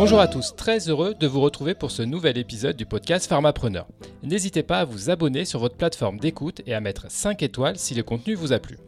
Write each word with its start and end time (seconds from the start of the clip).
Bonjour 0.00 0.18
à 0.18 0.28
tous, 0.28 0.56
très 0.56 0.88
heureux 0.88 1.14
de 1.14 1.26
vous 1.26 1.40
retrouver 1.40 1.74
pour 1.74 1.90
ce 1.90 2.02
nouvel 2.02 2.38
épisode 2.38 2.74
du 2.74 2.86
podcast 2.86 3.28
Pharmapreneur. 3.28 3.86
N'hésitez 4.22 4.62
pas 4.62 4.78
à 4.78 4.84
vous 4.84 5.10
abonner 5.10 5.44
sur 5.44 5.60
votre 5.60 5.76
plateforme 5.76 6.18
d'écoute 6.18 6.62
et 6.66 6.74
à 6.74 6.80
mettre 6.80 7.10
5 7.10 7.42
étoiles 7.42 7.78
si 7.78 7.94
le 7.94 8.02
contenu 8.02 8.34
vous 8.34 8.52
a 8.52 8.58
plu. 8.58 8.78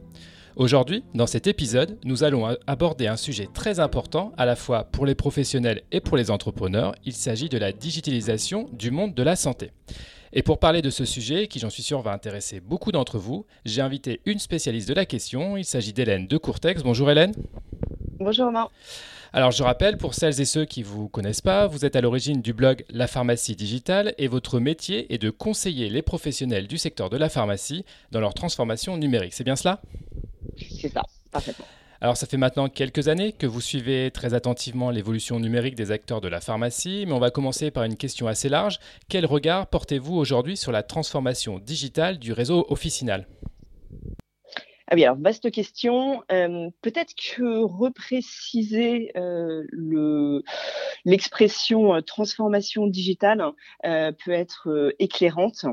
Aujourd'hui, 0.57 1.05
dans 1.15 1.27
cet 1.27 1.47
épisode, 1.47 1.99
nous 2.05 2.25
allons 2.25 2.57
aborder 2.67 3.07
un 3.07 3.17
sujet 3.17 3.49
très 3.53 3.79
important 3.79 4.33
à 4.37 4.47
la 4.47 4.57
fois 4.57 4.85
pour 4.85 5.07
les 5.07 5.15
professionnels 5.15 5.83
et 5.93 6.01
pour 6.01 6.17
les 6.17 6.31
entrepreneurs. 6.31 6.95
Il 7.05 7.15
s'agit 7.15 7.49
de 7.49 7.59
la 7.59 7.73
digitalisation 7.73 8.69
du 8.73 8.91
monde 8.91 9.15
de 9.15 9.23
la 9.23 9.37
santé. 9.37 9.71
Et 10.35 10.43
pour 10.43 10.59
parler 10.59 10.81
de 10.81 10.89
ce 10.89 11.05
sujet, 11.05 11.47
qui 11.47 11.59
j'en 11.59 11.69
suis 11.69 11.83
sûr 11.83 12.01
va 12.01 12.13
intéresser 12.13 12.61
beaucoup 12.61 12.91
d'entre 12.91 13.19
vous, 13.19 13.45
j'ai 13.67 13.83
invité 13.83 14.21
une 14.25 14.39
spécialiste 14.39 14.89
de 14.89 14.95
la 14.95 15.05
question. 15.05 15.59
Il 15.59 15.65
s'agit 15.65 15.93
d'Hélène 15.93 16.27
de 16.27 16.39
Courtex. 16.39 16.83
Bonjour 16.83 17.11
Hélène. 17.11 17.35
Bonjour 18.19 18.47
Romain. 18.47 18.69
Alors 19.35 19.51
je 19.51 19.63
rappelle, 19.63 19.99
pour 19.99 20.15
celles 20.15 20.41
et 20.41 20.45
ceux 20.47 20.65
qui 20.65 20.81
ne 20.81 20.87
vous 20.87 21.09
connaissent 21.09 21.41
pas, 21.43 21.67
vous 21.67 21.85
êtes 21.85 21.97
à 21.97 22.01
l'origine 22.01 22.41
du 22.41 22.55
blog 22.55 22.85
La 22.89 23.07
pharmacie 23.07 23.57
digitale 23.57 24.15
et 24.17 24.27
votre 24.27 24.59
métier 24.59 25.13
est 25.13 25.19
de 25.19 25.31
conseiller 25.31 25.91
les 25.91 26.03
professionnels 26.03 26.67
du 26.67 26.79
secteur 26.79 27.11
de 27.11 27.19
la 27.19 27.29
pharmacie 27.29 27.85
dans 28.11 28.21
leur 28.21 28.33
transformation 28.33 28.97
numérique. 28.97 29.35
C'est 29.35 29.45
bien 29.45 29.57
cela? 29.57 29.81
C'est 30.57 30.89
ça, 30.89 31.03
parfaitement. 31.31 31.67
Alors 32.03 32.17
ça 32.17 32.27
fait 32.27 32.37
maintenant 32.37 32.69
quelques 32.69 33.07
années 33.07 33.31
que 33.31 33.47
vous 33.47 33.61
suivez 33.61 34.11
très 34.11 34.35
attentivement 34.35 34.91
l'évolution 34.91 35.39
numérique 35.39 35.77
des 35.77 35.93
acteurs 35.93 36.21
de 36.21 36.27
la 36.27 36.41
pharmacie, 36.41 37.05
mais 37.07 37.13
on 37.13 37.21
va 37.21 37.31
commencer 37.31 37.71
par 37.71 37.85
une 37.85 37.97
question 37.97 38.27
assez 38.27 38.49
large. 38.49 38.81
Quel 39.09 39.25
regard 39.25 39.69
portez-vous 39.69 40.17
aujourd'hui 40.17 40.57
sur 40.57 40.73
la 40.73 40.83
transformation 40.83 41.61
digitale 41.61 42.19
du 42.19 42.33
réseau 42.33 42.67
officinal? 42.71 43.29
Ah 44.89 44.97
oui, 44.97 45.05
alors 45.05 45.17
vaste 45.17 45.49
question. 45.53 46.25
Euh, 46.33 46.71
peut-être 46.83 47.15
que 47.15 47.63
repréciser 47.63 49.13
euh, 49.17 49.63
l'expression 51.05 51.95
euh, 51.95 52.01
transformation 52.01 52.89
digitale 52.89 53.45
peut 53.85 54.33
être 54.33 54.93
éclairante. 54.99 55.67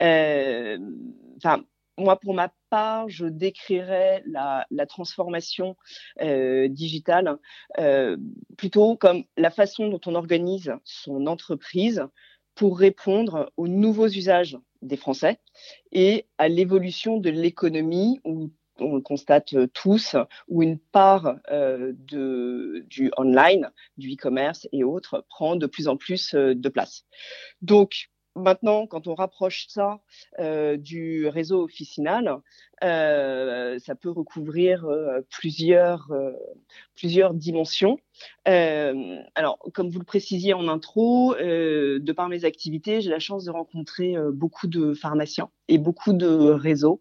Enfin, 0.00 1.64
moi, 1.98 2.18
pour 2.18 2.34
ma 2.34 2.52
part, 2.70 3.08
je 3.08 3.26
décrirais 3.26 4.22
la, 4.26 4.66
la 4.70 4.86
transformation 4.86 5.76
digitale 6.20 7.38
plutôt 8.56 8.96
comme 8.96 9.24
la 9.36 9.50
façon 9.50 9.88
dont 9.88 10.00
on 10.06 10.14
organise 10.14 10.74
son 10.84 11.26
entreprise 11.26 12.06
pour 12.56 12.78
répondre 12.78 13.52
aux 13.56 13.68
nouveaux 13.68 14.08
usages 14.08 14.58
des 14.82 14.96
Français 14.96 15.38
et 15.92 16.26
à 16.38 16.48
l'évolution 16.48 17.18
de 17.18 17.30
l'économie 17.30 18.20
où 18.24 18.50
on 18.78 18.96
le 18.96 19.00
constate 19.00 19.54
euh, 19.54 19.66
tous, 19.72 20.16
où 20.48 20.62
une 20.62 20.78
part 20.78 21.38
euh, 21.50 21.92
de, 21.96 22.84
du 22.88 23.10
online, 23.16 23.70
du 23.96 24.12
e-commerce 24.12 24.68
et 24.72 24.84
autres 24.84 25.24
prend 25.28 25.56
de 25.56 25.66
plus 25.66 25.88
en 25.88 25.96
plus 25.96 26.34
euh, 26.34 26.54
de 26.54 26.68
place. 26.68 27.04
Donc, 27.62 28.10
maintenant, 28.36 28.86
quand 28.86 29.06
on 29.06 29.14
rapproche 29.14 29.66
ça 29.68 30.00
du 30.78 31.26
réseau 31.28 31.62
officinal, 31.64 32.38
ça 32.80 33.94
peut 34.00 34.10
recouvrir 34.10 34.86
plusieurs, 35.30 36.10
plusieurs 36.94 37.34
dimensions. 37.34 37.98
Euh, 38.48 39.20
alors, 39.34 39.58
comme 39.74 39.90
vous 39.90 39.98
le 39.98 40.04
précisiez 40.04 40.54
en 40.54 40.68
intro, 40.68 41.34
euh, 41.34 41.98
de 41.98 42.12
par 42.12 42.28
mes 42.28 42.44
activités, 42.44 43.00
j'ai 43.00 43.10
la 43.10 43.18
chance 43.18 43.44
de 43.44 43.50
rencontrer 43.50 44.16
euh, 44.16 44.30
beaucoup 44.32 44.68
de 44.68 44.94
pharmaciens 44.94 45.50
et 45.68 45.78
beaucoup 45.78 46.12
de 46.12 46.26
réseaux. 46.26 47.00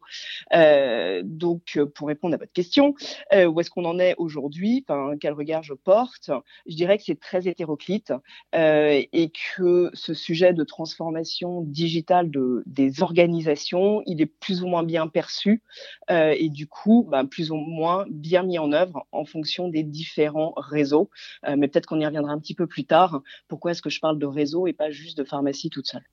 Donc, 0.52 1.80
pour 1.94 2.08
répondre 2.08 2.34
à 2.34 2.38
votre 2.38 2.52
question, 2.52 2.96
où 3.32 3.60
est-ce 3.60 3.70
qu'on 3.70 3.86
en 3.86 4.00
est 4.00 4.16
aujourd'hui? 4.18 4.84
Quel 5.22 5.34
regard 5.34 5.62
je 5.62 5.76
porte? 5.76 6.32
Je 6.66 6.76
dirais 6.76 6.98
que 6.98 7.04
c'est 7.04 7.20
très 7.20 7.48
hétéroclite 7.48 8.12
et 8.56 9.32
que 9.56 9.92
ce 9.94 10.16
sujet 10.16 10.54
de 10.54 10.64
transformation 10.64 11.62
digitale 11.62 12.31
de, 12.31 12.64
des 12.66 13.04
organisations, 13.04 14.02
il 14.08 14.20
est 14.20 14.25
plus 14.25 14.64
ou 14.64 14.68
moins 14.68 14.84
bien 14.84 15.08
perçu 15.08 15.62
et 16.09 16.50
du 16.50 16.66
coup, 16.66 17.08
ben, 17.12 17.28
plus 17.28 17.52
ou 17.52 17.58
moins 17.58 18.06
bien 18.09 18.42
mis 18.42 18.58
en 18.58 18.72
œuvre 18.72 19.06
en 19.12 19.25
fonction 19.25 19.68
des 19.68 19.84
différents 19.84 20.54
réseaux. 20.58 21.05
Euh, 21.48 21.56
mais 21.58 21.68
peut-être 21.68 21.86
qu'on 21.86 22.00
y 22.00 22.06
reviendra 22.06 22.32
un 22.32 22.40
petit 22.40 22.56
peu 22.56 22.68
plus 22.68 22.86
tard. 22.86 23.22
Pourquoi 23.48 23.72
est-ce 23.72 23.82
que 23.82 23.90
je 23.90 24.00
parle 24.00 24.20
de 24.20 24.26
réseau 24.26 24.68
et 24.68 24.74
pas 24.74 24.90
juste 24.90 25.18
de 25.18 25.24
pharmacie 25.24 25.70
toute 25.70 25.88
seule? 25.88 26.04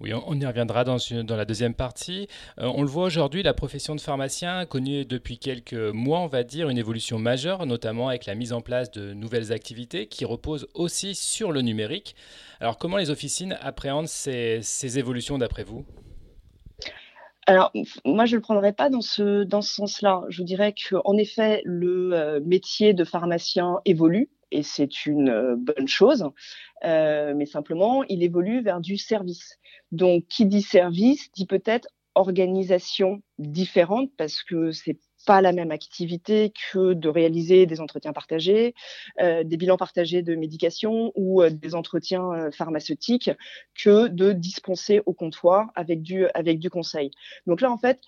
Oui, 0.00 0.12
on 0.14 0.40
y 0.40 0.46
reviendra 0.46 0.84
dans, 0.84 0.96
la 1.28 1.44
deuxième 1.44 1.74
partie. 1.74 2.28
Euh, 2.60 2.70
on 2.72 2.82
le 2.82 2.88
voit 2.88 3.04
aujourd'hui, 3.04 3.42
la 3.42 3.52
profession 3.52 3.96
de 3.96 4.00
pharmacien 4.00 4.64
connaît 4.64 5.04
depuis 5.04 5.38
quelques 5.38 5.74
mois, 5.74 6.20
on 6.20 6.28
va 6.28 6.44
dire, 6.44 6.68
une 6.68 6.78
évolution 6.78 7.18
majeure, 7.18 7.66
notamment 7.66 8.08
avec 8.08 8.24
la 8.26 8.36
mise 8.36 8.52
en 8.52 8.60
place 8.60 8.92
de 8.92 9.12
nouvelles 9.12 9.52
activités 9.52 10.06
qui 10.06 10.24
reposent 10.24 10.68
aussi 10.74 11.16
sur 11.16 11.50
le 11.50 11.62
numérique. 11.62 12.14
Alors, 12.60 12.78
comment 12.78 12.96
les 12.96 13.10
officines 13.10 13.58
appréhendent 13.60 14.06
ces 14.06 14.98
évolutions 14.98 15.36
d'après 15.36 15.64
vous? 15.64 15.84
Alors, 17.48 17.72
moi, 18.04 18.26
je 18.26 18.32
ne 18.32 18.36
le 18.36 18.42
prendrais 18.42 18.74
pas 18.74 18.90
dans 18.90 19.00
ce, 19.00 19.42
dans 19.42 19.62
ce 19.62 19.72
sens-là. 19.72 20.22
Je 20.28 20.42
dirais 20.42 20.74
qu'en 20.74 21.16
effet, 21.16 21.62
le 21.64 22.12
euh, 22.12 22.40
métier 22.44 22.92
de 22.92 23.04
pharmacien 23.04 23.80
évolue 23.86 24.28
et 24.50 24.62
c'est 24.62 25.06
une 25.06 25.30
euh, 25.30 25.56
bonne 25.56 25.88
chose, 25.88 26.28
euh, 26.84 27.32
mais 27.34 27.46
simplement, 27.46 28.04
il 28.04 28.22
évolue 28.22 28.60
vers 28.60 28.82
du 28.82 28.98
service. 28.98 29.58
Donc, 29.92 30.26
qui 30.28 30.44
dit 30.44 30.60
service 30.60 31.32
dit 31.32 31.46
peut-être 31.46 31.88
organisation 32.14 33.22
différente 33.38 34.10
parce 34.18 34.42
que 34.42 34.70
c'est 34.70 34.98
pas 35.26 35.40
la 35.40 35.52
même 35.52 35.70
activité 35.70 36.52
que 36.72 36.92
de 36.92 37.08
réaliser 37.08 37.66
des 37.66 37.80
entretiens 37.80 38.12
partagés, 38.12 38.74
euh, 39.20 39.44
des 39.44 39.56
bilans 39.56 39.76
partagés 39.76 40.22
de 40.22 40.34
médication 40.34 41.12
ou 41.14 41.42
euh, 41.42 41.50
des 41.50 41.74
entretiens 41.74 42.32
euh, 42.32 42.50
pharmaceutiques 42.50 43.30
que 43.74 44.08
de 44.08 44.32
dispenser 44.32 45.02
au 45.06 45.12
comptoir 45.12 45.70
avec 45.74 46.02
du, 46.02 46.26
avec 46.34 46.58
du 46.58 46.70
conseil. 46.70 47.10
Donc 47.46 47.60
là, 47.60 47.70
en 47.70 47.78
fait, 47.78 48.00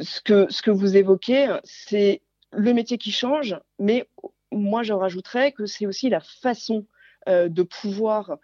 ce 0.00 0.20
que, 0.20 0.50
ce 0.50 0.62
que 0.62 0.70
vous 0.70 0.96
évoquez, 0.96 1.54
c'est 1.64 2.22
le 2.52 2.72
métier 2.72 2.98
qui 2.98 3.12
change, 3.12 3.56
mais 3.78 4.08
moi, 4.50 4.82
je 4.82 4.92
rajouterais 4.92 5.52
que 5.52 5.66
c'est 5.66 5.86
aussi 5.86 6.08
la 6.08 6.20
façon 6.20 6.86
de 7.26 7.62
pouvoir 7.62 8.36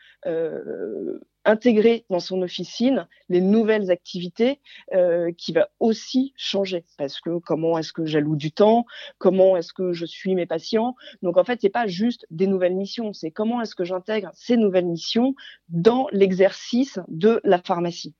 intégrer 1.49 2.05
dans 2.11 2.21
son 2.21 2.43
officine 2.43 3.09
les 3.31 3.41
nouvelles 3.41 3.91
activités 3.91 4.61
euh, 4.95 5.33
qui 5.37 5.53
va 5.53 5.71
aussi 5.81 6.35
changer 6.37 6.85
parce 6.99 7.21
que 7.21 7.39
comment 7.39 7.79
est-ce 7.79 7.93
que 7.93 8.05
j'alloue 8.05 8.37
du 8.37 8.53
temps, 8.53 8.85
comment 9.17 9.57
est-ce 9.57 9.73
que 9.73 9.93
je 9.93 10.05
suis 10.05 10.35
mes 10.35 10.45
patients? 10.45 10.95
Donc 11.23 11.39
en 11.39 11.45
fait, 11.45 11.59
c'est 11.63 11.71
pas 11.71 11.87
juste 11.87 12.27
des 12.31 12.47
nouvelles 12.47 12.77
missions, 12.77 13.15
c'est 13.15 13.31
comment 13.31 13.63
est-ce 13.63 13.75
que 13.75 13.85
j'intègre 13.85 14.31
ces 14.35 14.59
nouvelles 14.59 14.87
missions 14.87 15.35
dans 15.71 16.07
l'exercice 16.13 17.01
de 17.09 17.41
la 17.45 17.59
pharmacie. 17.59 18.15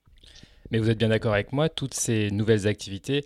Mais 0.71 0.79
vous 0.79 0.89
êtes 0.89 0.97
bien 0.97 1.09
d'accord 1.09 1.33
avec 1.33 1.53
moi, 1.53 1.69
toutes 1.69 1.93
ces 1.93 2.31
nouvelles 2.31 2.67
activités 2.67 3.25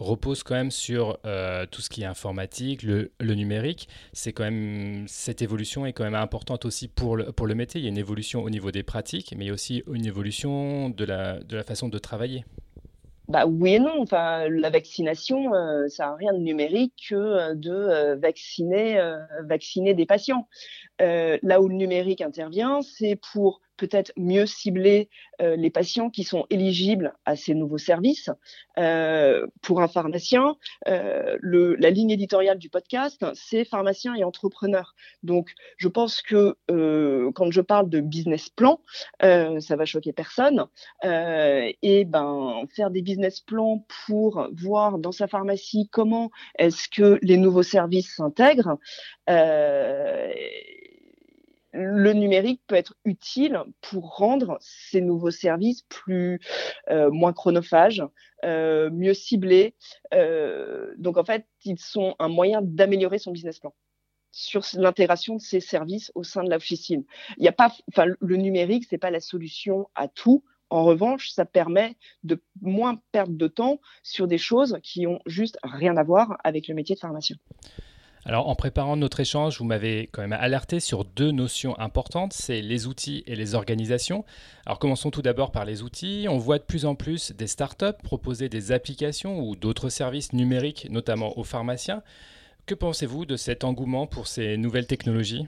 repose 0.00 0.42
quand 0.42 0.54
même 0.54 0.70
sur 0.70 1.18
euh, 1.26 1.66
tout 1.70 1.82
ce 1.82 1.90
qui 1.90 2.02
est 2.02 2.06
informatique, 2.06 2.82
le, 2.82 3.10
numérique. 3.20 3.88
C'est 4.12 4.32
quand 4.32 4.44
même 4.44 5.04
cette 5.06 5.42
évolution 5.42 5.86
est 5.86 5.92
quand 5.92 6.04
même 6.04 6.14
importante 6.14 6.64
aussi 6.64 6.88
pour 6.88 7.16
le, 7.16 7.32
pour 7.32 7.46
le 7.46 7.54
métier. 7.54 7.80
Il 7.80 7.84
y 7.84 7.86
a 7.86 7.90
une 7.90 7.98
évolution 7.98 8.42
au 8.42 8.50
niveau 8.50 8.70
des 8.70 8.82
pratiques, 8.82 9.34
mais 9.36 9.44
il 9.44 9.48
y 9.48 9.50
a 9.50 9.54
aussi 9.54 9.84
une 9.92 10.06
évolution 10.06 10.88
de 10.88 11.04
la, 11.04 11.38
de 11.40 11.56
la 11.56 11.62
façon 11.62 11.88
de 11.88 11.98
travailler. 11.98 12.44
Bah 13.28 13.46
oui 13.46 13.74
et 13.74 13.78
non. 13.78 14.00
Enfin, 14.00 14.48
la 14.48 14.70
vaccination, 14.70 15.54
euh, 15.54 15.86
ça 15.86 16.06
n'a 16.06 16.14
rien 16.16 16.32
de 16.32 16.38
numérique 16.38 16.94
que 17.10 17.14
euh, 17.14 17.54
de 17.54 18.18
vacciner, 18.18 19.00
vacciner 19.44 19.94
des 19.94 20.06
patients. 20.06 20.48
là 20.98 21.60
où 21.60 21.68
le 21.68 21.76
numérique 21.76 22.22
intervient, 22.22 22.80
c'est 22.82 23.16
pour 23.32 23.60
peut-être 23.80 24.12
mieux 24.18 24.44
cibler 24.44 25.08
euh, 25.40 25.56
les 25.56 25.70
patients 25.70 26.10
qui 26.10 26.22
sont 26.22 26.44
éligibles 26.50 27.14
à 27.24 27.34
ces 27.34 27.54
nouveaux 27.54 27.78
services. 27.78 28.28
Euh, 28.78 29.46
pour 29.62 29.80
un 29.80 29.88
pharmacien, 29.88 30.56
euh, 30.86 31.38
la 31.42 31.90
ligne 31.90 32.10
éditoriale 32.10 32.58
du 32.58 32.68
podcast, 32.68 33.24
c'est 33.32 33.64
pharmacien 33.64 34.14
et 34.14 34.22
entrepreneur. 34.22 34.94
Donc, 35.22 35.52
je 35.78 35.88
pense 35.88 36.20
que 36.20 36.56
quand 37.32 37.50
je 37.50 37.60
parle 37.62 37.88
de 37.88 38.00
business 38.00 38.50
plan, 38.50 38.80
ça 39.20 39.76
va 39.76 39.84
choquer 39.84 40.12
personne. 40.12 40.66
et 41.02 42.04
ben, 42.04 42.62
faire 42.74 42.90
des 42.90 43.02
business 43.02 43.40
plans 43.40 43.86
pour 44.06 44.48
voir 44.52 44.98
dans 44.98 45.12
sa 45.12 45.26
pharmacie 45.26 45.88
comment 45.90 46.30
est-ce 46.58 46.88
que 46.88 47.18
les 47.22 47.38
nouveaux 47.38 47.62
services 47.62 48.16
s'intègrent 48.16 48.78
le 51.72 52.12
numérique 52.12 52.62
peut 52.66 52.74
être 52.74 52.96
utile 53.04 53.62
pour 53.80 54.16
rendre 54.16 54.58
ces 54.60 55.00
nouveaux 55.00 55.30
services 55.30 55.82
plus 55.88 56.40
euh, 56.90 57.10
moins 57.10 57.32
chronophages, 57.32 58.02
euh, 58.44 58.90
mieux 58.90 59.14
ciblés. 59.14 59.74
Euh, 60.14 60.92
donc 60.98 61.16
en 61.16 61.24
fait, 61.24 61.46
ils 61.64 61.78
sont 61.78 62.16
un 62.18 62.28
moyen 62.28 62.60
d'améliorer 62.62 63.18
son 63.18 63.30
business 63.30 63.58
plan 63.58 63.74
sur 64.32 64.62
l'intégration 64.74 65.36
de 65.36 65.40
ces 65.40 65.60
services 65.60 66.12
au 66.14 66.22
sein 66.22 66.44
de 66.44 66.50
l'officine. 66.50 67.04
Il 67.36 67.42
n'y 67.42 67.48
a 67.48 67.52
pas, 67.52 67.74
enfin, 67.88 68.06
le 68.18 68.36
numérique, 68.36 68.86
c'est 68.88 68.98
pas 68.98 69.10
la 69.10 69.20
solution 69.20 69.88
à 69.94 70.06
tout. 70.08 70.44
En 70.70 70.84
revanche, 70.84 71.30
ça 71.30 71.44
permet 71.44 71.96
de 72.22 72.40
moins 72.62 73.00
perdre 73.10 73.36
de 73.36 73.48
temps 73.48 73.80
sur 74.04 74.28
des 74.28 74.38
choses 74.38 74.78
qui 74.84 75.08
ont 75.08 75.20
juste 75.26 75.58
rien 75.64 75.96
à 75.96 76.04
voir 76.04 76.38
avec 76.44 76.68
le 76.68 76.74
métier 76.74 76.94
de 76.94 77.00
pharmacien. 77.00 77.36
Alors, 78.26 78.48
en 78.48 78.54
préparant 78.54 78.96
notre 78.96 79.20
échange, 79.20 79.58
vous 79.58 79.64
m'avez 79.64 80.08
quand 80.12 80.20
même 80.20 80.34
alerté 80.34 80.78
sur 80.78 81.04
deux 81.04 81.30
notions 81.30 81.78
importantes, 81.78 82.34
c'est 82.34 82.60
les 82.60 82.86
outils 82.86 83.24
et 83.26 83.34
les 83.34 83.54
organisations. 83.54 84.26
Alors, 84.66 84.78
commençons 84.78 85.10
tout 85.10 85.22
d'abord 85.22 85.52
par 85.52 85.64
les 85.64 85.82
outils. 85.82 86.26
On 86.28 86.36
voit 86.36 86.58
de 86.58 86.64
plus 86.64 86.84
en 86.84 86.94
plus 86.94 87.32
des 87.32 87.46
startups 87.46 87.86
proposer 88.02 88.50
des 88.50 88.72
applications 88.72 89.40
ou 89.40 89.56
d'autres 89.56 89.88
services 89.88 90.34
numériques, 90.34 90.86
notamment 90.90 91.38
aux 91.38 91.44
pharmaciens. 91.44 92.02
Que 92.66 92.74
pensez-vous 92.74 93.24
de 93.24 93.36
cet 93.36 93.64
engouement 93.64 94.06
pour 94.06 94.26
ces 94.26 94.58
nouvelles 94.58 94.86
technologies? 94.86 95.46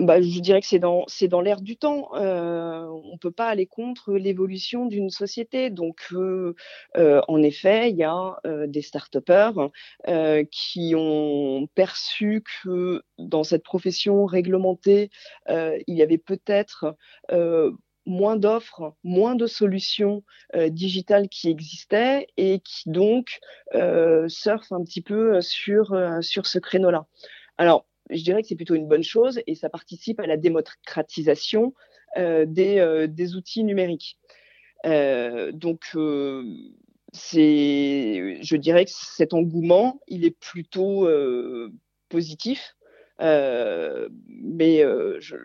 Bah, 0.00 0.22
je 0.22 0.40
dirais 0.40 0.60
que 0.60 0.66
c'est 0.66 0.78
dans, 0.78 1.04
c'est 1.08 1.26
dans 1.26 1.40
l'air 1.40 1.60
du 1.60 1.76
temps. 1.76 2.14
Euh, 2.14 2.86
on 3.04 3.18
peut 3.18 3.32
pas 3.32 3.48
aller 3.48 3.66
contre 3.66 4.12
l'évolution 4.12 4.86
d'une 4.86 5.10
société. 5.10 5.70
Donc, 5.70 6.06
euh, 6.12 6.54
euh, 6.96 7.20
en 7.26 7.42
effet, 7.42 7.90
il 7.90 7.96
y 7.96 8.04
a 8.04 8.36
des 8.66 8.82
start-upers 8.82 9.70
qui 10.50 10.94
ont 10.96 11.68
perçu 11.74 12.44
que 12.62 13.02
dans 13.18 13.42
cette 13.42 13.64
profession 13.64 14.24
réglementée, 14.24 15.10
il 15.48 15.96
y 15.96 16.02
avait 16.02 16.18
peut-être 16.18 16.96
moins 18.06 18.36
d'offres, 18.36 18.94
moins 19.02 19.34
de 19.34 19.46
solutions 19.46 20.22
digitales 20.54 21.28
qui 21.28 21.48
existaient 21.50 22.28
et 22.36 22.60
qui 22.60 22.90
donc 22.90 23.40
surfent 24.28 24.72
un 24.72 24.84
petit 24.84 25.02
peu 25.02 25.40
sur, 25.40 25.96
sur 26.20 26.46
ce 26.46 26.58
créneau-là. 26.58 27.06
Alors, 27.58 27.87
je 28.10 28.22
dirais 28.22 28.42
que 28.42 28.48
c'est 28.48 28.56
plutôt 28.56 28.74
une 28.74 28.88
bonne 28.88 29.02
chose 29.02 29.40
et 29.46 29.54
ça 29.54 29.68
participe 29.68 30.20
à 30.20 30.26
la 30.26 30.36
démocratisation 30.36 31.74
euh, 32.16 32.46
des, 32.46 32.78
euh, 32.78 33.06
des, 33.06 33.36
outils 33.36 33.64
numériques. 33.64 34.18
Euh, 34.86 35.52
donc, 35.52 35.96
c'est, 37.12 38.38
je 38.42 38.56
dirais 38.56 38.84
que 38.84 38.90
cet 38.92 39.34
engouement, 39.34 40.00
il 40.08 40.24
est 40.24 40.38
plutôt 40.38 41.08
positif. 42.08 42.76
Mais 43.18 44.80
je, 45.20 45.36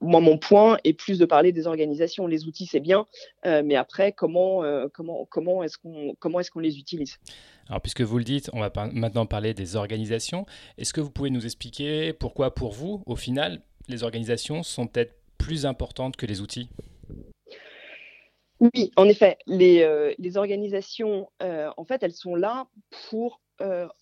moi, 0.00 0.20
mon 0.20 0.38
point 0.38 0.78
est 0.84 0.92
plus 0.92 1.18
de 1.18 1.24
parler 1.24 1.52
des 1.52 1.66
organisations. 1.66 2.26
Les 2.26 2.46
outils, 2.46 2.66
c'est 2.66 2.80
bien, 2.80 3.06
mais 3.44 3.76
après, 3.76 4.12
comment, 4.12 4.62
comment, 4.92 5.26
comment 5.26 5.62
est-ce 5.62 5.78
qu'on, 5.78 6.14
comment 6.18 6.40
est-ce 6.40 6.50
qu'on 6.50 6.60
les 6.60 6.78
utilise? 6.78 7.18
Alors, 7.68 7.80
puisque 7.80 8.02
vous 8.02 8.18
le 8.18 8.24
dites, 8.24 8.50
on 8.52 8.60
va 8.60 8.70
maintenant 8.92 9.26
parler 9.26 9.54
des 9.54 9.76
organisations. 9.76 10.46
Est-ce 10.78 10.92
que 10.92 11.00
vous 11.00 11.10
pouvez 11.10 11.30
nous 11.30 11.44
expliquer 11.44 12.12
pourquoi, 12.12 12.54
pour 12.54 12.72
vous, 12.72 13.02
au 13.06 13.16
final, 13.16 13.60
les 13.88 14.02
organisations 14.02 14.62
sont 14.62 14.86
peut-être 14.86 15.14
plus 15.38 15.66
importantes 15.66 16.16
que 16.16 16.26
les 16.26 16.40
outils? 16.40 16.68
Oui, 18.60 18.90
en 18.96 19.06
effet, 19.08 19.36
les, 19.46 19.82
euh, 19.82 20.14
organisations, 20.36 21.28
euh, 21.42 21.70
en 21.76 21.84
fait, 21.84 22.02
elles 22.02 22.14
sont 22.14 22.34
là 22.34 22.66
pour 23.10 23.34
euh, 23.34 23.45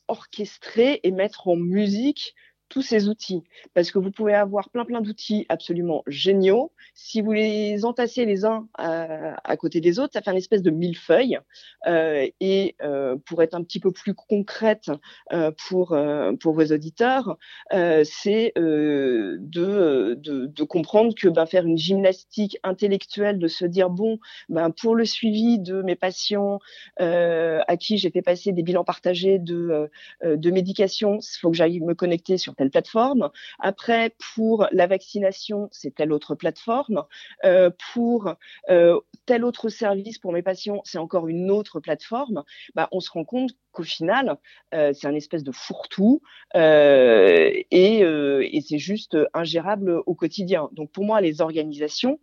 orchestrer 0.08 1.00
et 1.02 1.10
mettre 1.10 1.48
en 1.48 1.56
musique 1.56 2.34
tous 2.68 2.82
ces 2.82 3.08
outils. 3.08 3.42
Parce 3.74 3.90
que 3.90 3.98
vous 3.98 4.10
pouvez 4.10 4.34
avoir 4.34 4.70
plein 4.70 4.84
plein 4.84 5.00
d'outils 5.00 5.46
absolument 5.48 6.02
géniaux. 6.06 6.72
Si 6.94 7.20
vous 7.20 7.32
les 7.32 7.84
entassez 7.84 8.24
les 8.24 8.44
uns 8.44 8.68
à, 8.74 9.56
côté 9.56 9.80
des 9.80 9.98
autres, 9.98 10.12
ça 10.14 10.22
fait 10.22 10.30
une 10.30 10.36
espèce 10.36 10.62
de 10.62 10.70
millefeuille. 10.70 11.38
Euh, 11.86 12.28
et 12.40 12.76
euh, 12.82 13.16
pour 13.26 13.42
être 13.42 13.54
un 13.54 13.62
petit 13.62 13.80
peu 13.80 13.90
plus 13.92 14.14
concrète 14.14 14.90
euh, 15.32 15.50
pour, 15.68 15.92
euh, 15.92 16.32
pour 16.32 16.54
vos 16.54 16.64
auditeurs, 16.64 17.36
euh, 17.72 18.02
c'est 18.04 18.52
euh, 18.58 19.36
de, 19.40 20.14
de, 20.18 20.46
de, 20.46 20.64
comprendre 20.64 21.14
que 21.14 21.28
ben, 21.28 21.46
faire 21.46 21.66
une 21.66 21.78
gymnastique 21.78 22.58
intellectuelle, 22.62 23.38
de 23.38 23.48
se 23.48 23.64
dire, 23.64 23.90
bon, 23.90 24.18
ben, 24.48 24.70
pour 24.70 24.94
le 24.94 25.04
suivi 25.04 25.58
de 25.58 25.82
mes 25.82 25.96
patients 25.96 26.58
à 26.98 27.76
qui 27.76 27.98
j'ai 27.98 28.10
fait 28.10 28.22
passer 28.22 28.52
des 28.52 28.62
bilans 28.62 28.84
partagés 28.84 29.38
de, 29.38 29.90
de 30.22 30.50
médication, 30.50 31.18
il 31.18 31.38
faut 31.40 31.50
que 31.50 31.56
j'aille 31.56 31.80
me 31.80 31.94
connecter 31.94 32.38
sur 32.38 32.53
telle 32.54 32.70
plateforme. 32.70 33.30
Après, 33.58 34.14
pour 34.34 34.66
la 34.72 34.86
vaccination, 34.86 35.68
c'est 35.72 35.94
telle 35.94 36.12
autre 36.12 36.34
plateforme. 36.34 37.04
Euh, 37.44 37.70
pour 37.92 38.34
euh, 38.70 39.00
tel 39.26 39.44
autre 39.44 39.68
service 39.68 40.18
pour 40.18 40.32
mes 40.32 40.42
patients, 40.42 40.80
c'est 40.84 40.98
encore 40.98 41.28
une 41.28 41.50
autre 41.50 41.80
plateforme. 41.80 42.44
Bah, 42.74 42.88
on 42.92 43.00
se 43.00 43.10
rend 43.10 43.24
compte 43.24 43.52
qu'au 43.72 43.82
final, 43.82 44.36
euh, 44.74 44.92
c'est 44.92 45.06
un 45.06 45.14
espèce 45.14 45.42
de 45.42 45.52
fourre-tout 45.52 46.22
et, 46.54 47.66
et 47.70 48.60
c'est 48.60 48.78
juste 48.78 49.16
ingérable 49.34 50.02
au 50.06 50.14
quotidien. 50.14 50.68
Donc 50.72 50.92
pour 50.92 51.04
moi, 51.04 51.20
les 51.20 51.40
organisations, 51.40 52.20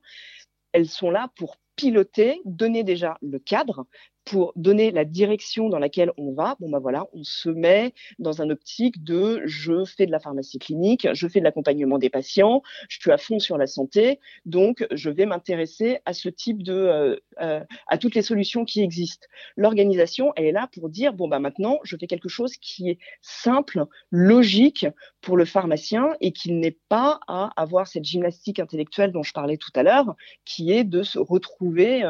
elles 0.73 0.87
sont 0.87 1.11
là 1.11 1.29
pour 1.35 1.57
piloter, 1.75 2.41
donner 2.45 2.83
déjà 2.83 3.17
le 3.21 3.39
cadre, 3.39 3.85
pour 4.25 4.53
donner 4.55 4.91
la 4.91 5.05
direction 5.05 5.69
dans 5.69 5.79
laquelle 5.79 6.11
on 6.17 6.33
va, 6.33 6.55
bon 6.59 6.69
bah 6.69 6.79
voilà, 6.79 7.07
on 7.13 7.23
se 7.23 7.49
met 7.49 7.93
dans 8.19 8.41
un 8.41 8.49
optique 8.49 9.03
de 9.03 9.41
je 9.45 9.83
fais 9.85 10.05
de 10.05 10.11
la 10.11 10.19
pharmacie 10.19 10.59
clinique, 10.59 11.07
je 11.13 11.27
fais 11.27 11.39
de 11.39 11.43
l'accompagnement 11.43 11.97
des 11.97 12.09
patients, 12.09 12.61
je 12.87 12.99
suis 12.99 13.11
à 13.11 13.17
fond 13.17 13.39
sur 13.39 13.57
la 13.57 13.67
santé, 13.67 14.19
donc 14.45 14.85
je 14.91 15.09
vais 15.09 15.25
m'intéresser 15.25 15.99
à 16.05 16.13
ce 16.13 16.29
type 16.29 16.63
de 16.63 16.73
euh, 16.73 17.15
euh, 17.41 17.63
à 17.87 17.97
toutes 17.97 18.15
les 18.15 18.21
solutions 18.21 18.63
qui 18.63 18.81
existent. 18.81 19.27
L'organisation, 19.55 20.33
elle 20.35 20.45
est 20.45 20.51
là 20.51 20.69
pour 20.71 20.89
dire 20.89 21.13
bon 21.13 21.27
bah 21.27 21.39
maintenant, 21.39 21.79
je 21.83 21.97
fais 21.97 22.07
quelque 22.07 22.29
chose 22.29 22.53
qui 22.57 22.89
est 22.89 22.99
simple, 23.21 23.85
logique 24.11 24.85
pour 25.21 25.37
le 25.37 25.45
pharmacien 25.45 26.09
et 26.19 26.31
qu'il 26.31 26.59
n'est 26.59 26.77
pas 26.89 27.19
à 27.27 27.51
avoir 27.55 27.87
cette 27.87 28.05
gymnastique 28.05 28.59
intellectuelle 28.59 29.11
dont 29.11 29.23
je 29.23 29.33
parlais 29.33 29.57
tout 29.57 29.71
à 29.75 29.83
l'heure, 29.83 30.15
qui 30.45 30.71
est 30.71 30.83
de 30.83 31.03
se 31.03 31.19
retrouver 31.19 32.03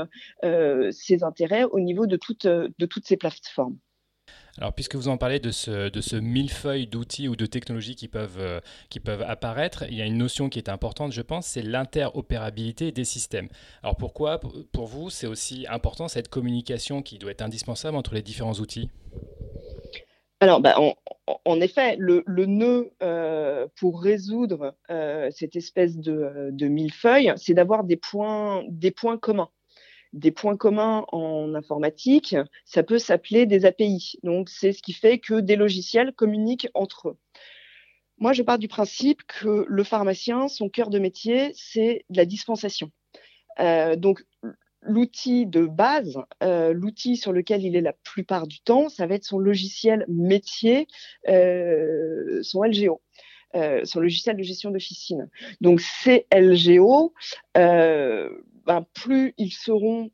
euh, 0.43 0.91
ses 0.91 1.23
intérêts 1.23 1.63
au 1.63 1.79
niveau 1.79 2.00
de, 2.07 2.18
toutes, 2.18 2.48
de 2.48 2.86
toutes 2.86 3.07
ces 3.07 3.18
plateformes. 3.18 3.77
Alors, 4.57 4.74
puisque 4.74 4.95
vous 4.95 5.07
en 5.07 5.18
parlez 5.18 5.39
de 5.39 5.51
ce, 5.51 5.89
de 5.89 6.01
ce 6.01 6.15
millefeuille 6.15 6.88
d'outils 6.88 7.27
ou 7.27 7.36
de 7.36 7.45
technologies 7.45 7.95
qui 7.95 8.07
peuvent, 8.07 8.39
euh, 8.39 8.59
qui 8.89 9.00
peuvent 9.00 9.24
apparaître, 9.24 9.86
il 9.89 9.95
y 9.95 10.01
a 10.01 10.06
une 10.06 10.18
notion 10.18 10.50
qui 10.50 10.59
est 10.59 10.69
importante, 10.69 11.13
je 11.13 11.21
pense, 11.21 11.48
c'est 11.48 11.62
l'interopérabilité 11.62 12.92
des 12.92 13.06
systèmes. 13.06 13.48
Alors, 13.81 13.95
pourquoi, 13.95 14.39
pour 14.71 14.88
vous, 14.88 15.09
c'est 15.09 15.27
aussi 15.27 15.65
important 15.69 16.07
cette 16.07 16.27
communication 16.27 17.01
qui 17.01 17.18
doit 17.18 17.31
être 17.31 17.42
indispensable 17.42 17.95
entre 17.95 18.13
les 18.13 18.21
différents 18.21 18.53
outils? 18.53 18.89
Alors, 20.42 20.59
bah, 20.59 20.75
en, 21.45 21.62
effet, 21.62 21.95
le, 21.98 22.24
le 22.25 22.45
nœud 22.48 22.92
euh, 23.03 23.68
pour 23.77 24.01
résoudre 24.01 24.75
euh, 24.89 25.30
cette 25.31 25.56
espèce 25.56 25.98
de, 25.98 26.50
de 26.51 26.68
millefeuille, 26.68 27.31
c'est 27.38 27.53
d'avoir 27.53 27.83
des 27.83 27.95
points, 27.95 28.63
des 28.68 28.92
points 28.92 29.18
communs 29.18 29.50
des 30.13 30.31
points 30.31 30.57
communs 30.57 31.05
en 31.11 31.53
informatique, 31.55 32.35
ça 32.65 32.83
peut 32.83 32.99
s'appeler 32.99 33.45
des 33.45 33.65
API. 33.65 34.19
Donc, 34.23 34.49
c'est 34.49 34.73
ce 34.73 34.81
qui 34.81 34.93
fait 34.93 35.19
que 35.19 35.39
des 35.39 35.55
logiciels 35.55 36.13
communiquent 36.13 36.69
entre 36.74 37.09
eux. 37.09 37.17
Moi, 38.17 38.33
je 38.33 38.43
pars 38.43 38.59
du 38.59 38.67
principe 38.67 39.24
que 39.24 39.65
le 39.67 39.83
pharmacien, 39.83 40.47
son 40.47 40.69
cœur 40.69 40.89
de 40.89 41.00
métier, 41.00 41.51
c'est 41.55 42.05
la 42.09 42.25
dispensation. 42.25 42.91
Euh, 43.59 43.95
donc, 43.95 44.24
l'outil 44.81 45.45
de 45.45 45.65
base, 45.65 46.17
euh, 46.43 46.74
l'outil 46.74 47.17
sur 47.17 47.31
lequel 47.31 47.63
il 47.63 47.75
est 47.75 47.81
la 47.81 47.93
plupart 47.93 48.47
du 48.47 48.62
temps, 48.62 48.89
ça 48.89 49.07
va 49.07 49.15
être 49.15 49.24
son 49.24 49.39
logiciel 49.39 50.05
métier, 50.07 50.88
euh, 51.29 52.41
son 52.43 52.63
LGO. 52.63 53.01
Euh, 53.53 53.83
son 53.83 54.00
logiciel 54.00 54.38
de 54.38 54.43
gestion 54.43 54.71
d'officine. 54.71 55.29
Donc 55.59 55.81
ces 55.81 56.25
LGO, 56.33 57.13
euh, 57.57 58.29
ben, 58.65 58.86
plus 58.94 59.34
ils 59.38 59.51
seront 59.51 60.12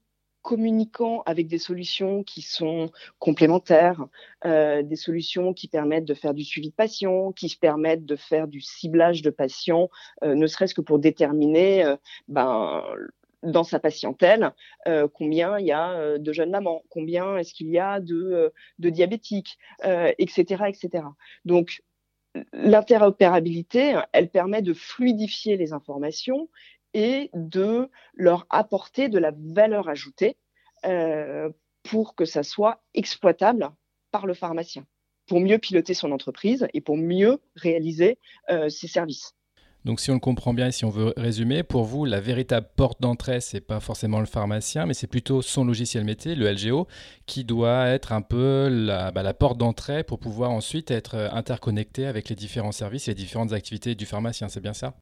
communiquants 0.48 1.24
avec 1.26 1.48
des 1.50 1.58
solutions 1.58 2.24
qui 2.24 2.42
sont 2.42 2.90
complémentaires, 3.20 4.08
euh, 4.46 4.82
des 4.82 4.96
solutions 4.96 5.54
qui 5.54 5.68
permettent 5.68 6.06
de 6.06 6.14
faire 6.14 6.34
du 6.34 6.46
suivi 6.46 6.70
de 6.70 6.74
patients, 6.74 7.34
qui 7.34 7.54
permettent 7.60 8.06
de 8.06 8.16
faire 8.16 8.48
du 8.48 8.62
ciblage 8.62 9.22
de 9.22 9.30
patients, 9.30 9.90
euh, 10.24 10.36
ne 10.36 10.48
serait-ce 10.48 10.74
que 10.74 10.80
pour 10.80 11.00
déterminer 11.00 11.84
euh, 11.84 11.98
ben, 12.30 12.82
dans 13.44 13.66
sa 13.66 13.80
patientèle 13.80 14.52
combien 15.14 15.60
il 15.60 15.68
y 15.68 15.72
a 15.72 16.18
de 16.18 16.34
jeunes 16.34 16.50
mamans, 16.50 16.82
combien 16.90 17.38
est-ce 17.38 17.54
qu'il 17.54 17.70
y 17.70 17.78
a 17.78 18.00
de, 18.00 18.52
de 18.80 18.90
diabétiques, 18.90 19.60
etc., 19.84 20.64
etc. 20.68 21.04
Donc 21.46 21.84
l'interopérabilité, 22.52 24.00
elle 24.12 24.30
permet 24.30 24.64
de 24.64 24.74
fluidifier 24.74 25.56
les 25.56 25.72
informations 25.72 26.50
et 26.94 27.30
de 27.34 27.90
leur 28.16 28.46
apporter 28.50 29.10
de 29.10 29.20
la 29.20 29.32
valeur 29.36 29.90
ajoutée 29.90 30.38
euh, 30.86 31.50
pour 31.84 32.16
que 32.16 32.26
ça 32.26 32.44
soit 32.44 32.84
exploitable 32.94 33.70
par 34.12 34.26
le 34.26 34.34
pharmacien, 34.34 34.86
pour 35.28 35.40
mieux 35.40 35.58
piloter 35.58 35.94
son 35.94 36.12
entreprise 36.12 36.68
et 36.74 36.82
pour 36.82 36.98
mieux 36.98 37.40
réaliser 37.56 38.20
euh, 38.50 38.70
ses 38.70 38.88
services. 38.88 39.34
Donc 39.86 40.02
si 40.02 40.12
on 40.12 40.16
le 40.16 40.20
comprend 40.20 40.54
bien 40.54 40.68
et 40.68 40.72
si 40.72 40.84
on 40.84 40.90
veut 40.90 41.14
résumer, 41.16 41.64
pour 41.64 41.86
vous, 41.86 42.04
la 42.04 42.20
véritable 42.20 42.68
porte 42.76 43.02
d'entrée, 43.02 43.40
c'est 43.40 43.62
pas 43.62 43.80
forcément 43.80 44.20
le 44.20 44.26
pharmacien, 44.26 44.86
mais 44.86 44.94
c'est 44.94 45.08
plutôt 45.08 45.42
son 45.42 45.64
logiciel 45.64 46.04
métier, 46.04 46.36
le 46.36 46.52
LGO, 46.52 46.88
qui 47.26 47.46
doit 47.46 47.88
être 47.88 48.12
un 48.12 48.22
peu 48.22 48.68
la, 48.70 49.12
bah, 49.12 49.24
la 49.24 49.34
porte 49.34 49.58
d'entrée 49.58 50.04
pour 50.04 50.20
pouvoir 50.20 50.52
ensuite 50.52 50.92
être 50.92 51.16
interconnecté 51.32 52.06
avec 52.06 52.28
les 52.28 52.36
différents 52.36 52.74
services 52.74 53.08
et 53.08 53.12
les 53.12 53.16
différentes 53.16 53.54
activités 53.54 53.96
du 53.96 54.06
pharmacien. 54.06 54.50
C'est 54.50 54.60
bien 54.60 54.74
ça? 54.74 54.98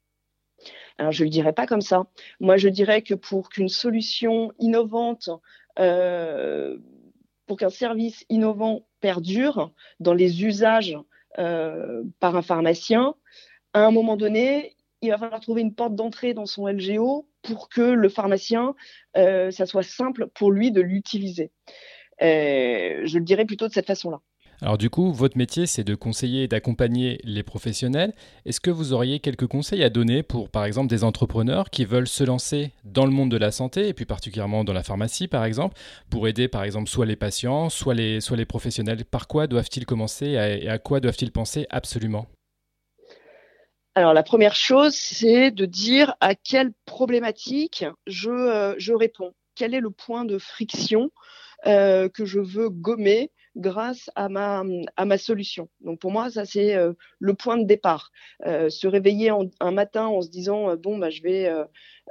Alors, 0.98 1.12
je 1.12 1.24
ne 1.24 1.26
le 1.26 1.32
dirais 1.32 1.54
pas 1.54 1.68
comme 1.68 1.82
ça. 1.82 2.08
Moi, 2.40 2.58
je 2.58 2.70
dirais 2.70 3.02
que 3.02 3.14
pour 3.14 3.50
qu'une 3.50 3.70
solution 3.70 4.52
innovante, 4.60 5.30
euh, 5.80 6.78
pour 7.48 7.58
qu'un 7.58 7.70
service 7.70 8.26
innovant 8.30 8.88
perdure 9.02 9.72
dans 10.00 10.14
les 10.14 10.44
usages 10.44 10.98
euh, 11.38 12.04
par 12.20 12.36
un 12.36 12.42
pharmacien, 12.42 13.16
à 13.74 13.86
un 13.86 13.92
moment 13.92 14.16
donné, 14.16 14.76
il 15.02 15.10
va 15.10 15.18
falloir 15.18 15.42
trouver 15.42 15.62
une 15.62 15.76
porte 15.76 15.96
d'entrée 15.96 16.34
dans 16.34 16.46
son 16.46 16.68
LGO 16.68 17.28
pour 17.42 17.70
que 17.70 17.82
le 17.82 18.10
pharmacien, 18.10 18.74
euh, 19.18 19.52
ça 19.52 19.66
soit 19.66 19.84
simple 19.84 20.28
pour 20.34 20.52
lui 20.52 20.72
de 20.72 20.82
l'utiliser. 20.82 21.52
je 22.20 23.18
le 23.18 23.24
dirais 23.24 23.46
plutôt 23.46 23.68
de 23.68 23.74
cette 23.74 23.88
façon-là. 23.88 24.22
Alors 24.62 24.78
du 24.78 24.90
coup, 24.90 25.12
votre 25.12 25.38
métier, 25.38 25.66
c'est 25.66 25.84
de 25.84 25.96
conseiller 25.96 26.44
et 26.44 26.48
d'accompagner 26.48 27.20
les 27.24 27.44
professionnels. 27.44 28.14
Est-ce 28.46 28.60
que 28.60 28.72
vous 28.72 28.94
auriez 28.94 29.20
quelques 29.20 29.48
conseils 29.48 29.84
à 29.84 29.90
donner 29.90 30.24
pour, 30.24 30.50
par 30.50 30.66
exemple, 30.66 30.88
des 30.88 31.04
entrepreneurs 31.04 31.70
qui 31.70 31.86
veulent 31.86 32.08
se 32.08 32.24
lancer 32.24 32.72
dans 32.84 33.06
le 33.06 33.12
monde 33.12 33.30
de 33.30 33.38
la 33.38 33.52
santé, 33.52 33.88
et 33.88 33.94
plus 33.94 34.06
particulièrement 34.06 34.64
dans 34.64 34.74
la 34.74 34.84
pharmacie, 34.84 35.28
par 35.28 35.44
exemple, 35.44 35.78
pour 36.10 36.28
aider, 36.28 36.48
par 36.48 36.64
exemple, 36.64 36.90
soit 36.90 37.06
les 37.06 37.16
patients, 37.16 37.70
soit 37.70 37.94
les, 37.94 38.46
professionnels? 38.48 39.04
Par 39.06 39.28
quoi 39.28 39.48
doivent-ils 39.48 39.86
commencer 39.86 40.28
et 40.28 40.70
à 40.70 40.78
quoi 40.80 41.00
doivent-ils 41.00 41.32
penser 41.32 41.68
absolument? 41.70 42.28
Alors 43.98 44.14
la 44.14 44.24
première 44.24 44.56
chose, 44.56 44.94
c'est 44.94 45.52
de 45.52 45.66
dire 45.66 46.16
à 46.20 46.36
quelle 46.36 46.74
problématique 46.86 47.86
je, 48.08 48.30
euh, 48.30 48.98
réponds. 48.98 49.34
Quel 49.56 49.74
est 49.74 49.80
le 49.80 49.90
point 49.90 50.26
de 50.26 50.38
friction 50.38 51.12
euh, 51.66 52.10
que 52.10 52.26
je 52.26 52.42
veux 52.42 52.70
gommer 52.70 53.32
grâce 53.56 54.10
à 54.16 54.30
ma, 54.30 54.64
à 54.98 55.06
ma 55.06 55.18
solution. 55.18 55.70
Donc 55.82 56.00
pour 56.00 56.12
moi, 56.12 56.30
ça 56.30 56.46
c'est 56.46 56.76
euh, 56.76 56.94
le 57.20 57.34
point 57.34 57.58
de 57.58 57.64
départ. 57.66 58.12
Euh, 58.46 58.70
se 58.70 58.88
réveiller 58.88 59.32
un 59.60 59.72
matin 59.72 60.08
en 60.08 60.22
se 60.22 60.30
disant 60.30 60.72
euh, 60.72 60.76
bon 60.76 60.98
bah 60.98 61.10
je 61.10 61.22
vais 61.22 61.52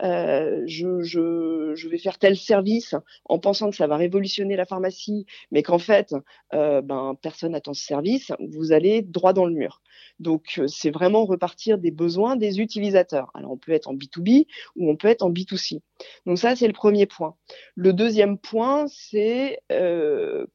je, 0.00 1.02
je, 1.02 1.88
vais 1.88 1.98
faire 1.98 2.18
tel 2.18 2.36
service 2.36 2.94
en 3.26 3.38
pensant 3.38 3.70
que 3.70 3.76
ça 3.76 3.86
va 3.86 3.96
révolutionner 3.96 4.56
la 4.56 4.64
pharmacie, 4.64 5.26
mais 5.50 5.62
qu'en 5.62 5.78
fait 5.78 6.14
ben 6.52 7.14
personne 7.20 7.52
n'attend 7.52 7.74
ce 7.74 7.84
service, 7.84 8.32
vous 8.40 8.72
allez 8.72 9.02
droit 9.02 9.32
dans 9.32 9.46
le 9.46 9.52
mur. 9.52 9.82
Donc 10.18 10.60
c'est 10.66 10.90
vraiment 10.90 11.24
repartir 11.24 11.78
des 11.78 11.90
besoins 11.90 12.36
des 12.36 12.60
utilisateurs. 12.60 13.30
Alors 13.34 13.52
on 13.52 13.56
peut 13.56 13.72
être 13.72 13.88
en 13.88 13.94
B2B 13.94 14.46
ou 14.76 14.90
on 14.90 14.96
peut 14.96 15.08
être 15.08 15.22
en 15.22 15.30
B2C. 15.30 15.80
Donc 16.26 16.38
ça 16.38 16.56
c'est 16.56 16.66
le 16.66 16.72
premier 16.72 17.06
point. 17.06 17.36
Le 17.74 17.92
deuxième 17.92 18.38
point 18.38 18.86
c'est 18.88 19.60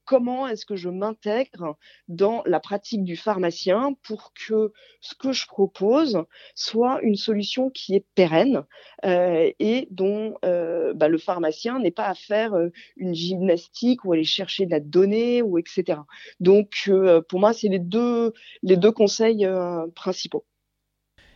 comment 0.06 0.48
est-ce 0.48 0.66
que 0.66 0.76
je 0.76 0.90
m'intègre 0.90 1.78
dans 2.08 2.44
la 2.46 2.60
pratique 2.60 3.04
du 3.04 3.16
pharmacien 3.16 3.94
pour 4.04 4.34
que 4.34 4.72
ce 5.02 5.16
que 5.16 5.32
je 5.32 5.48
propose 5.48 6.24
soit 6.56 7.00
une 7.02 7.16
solution 7.16 7.70
qui 7.70 7.96
est 7.96 8.06
pérenne 8.16 8.64
euh, 9.06 9.29
et 9.60 9.88
dont 9.92 10.36
euh, 10.46 10.94
bah, 10.94 11.08
le 11.08 11.18
pharmacien 11.18 11.80
n'est 11.80 11.92
pas 11.92 12.08
à 12.08 12.16
faire 12.16 12.54
euh, 12.54 12.70
une 12.98 13.14
gymnastique 13.14 14.06
ou 14.06 14.14
aller 14.14 14.24
chercher 14.24 14.66
de 14.66 14.72
la 14.72 14.80
donnée 14.80 15.42
ou 15.42 15.58
etc. 15.58 16.00
Donc 16.40 16.90
pour 17.28 17.40
moi, 17.40 17.54
c'est 17.54 17.70
les 17.70 17.80
deux, 17.80 18.34
les 18.64 18.78
deux 18.78 18.92
conseils 18.92 19.48
principaux. 19.96 20.46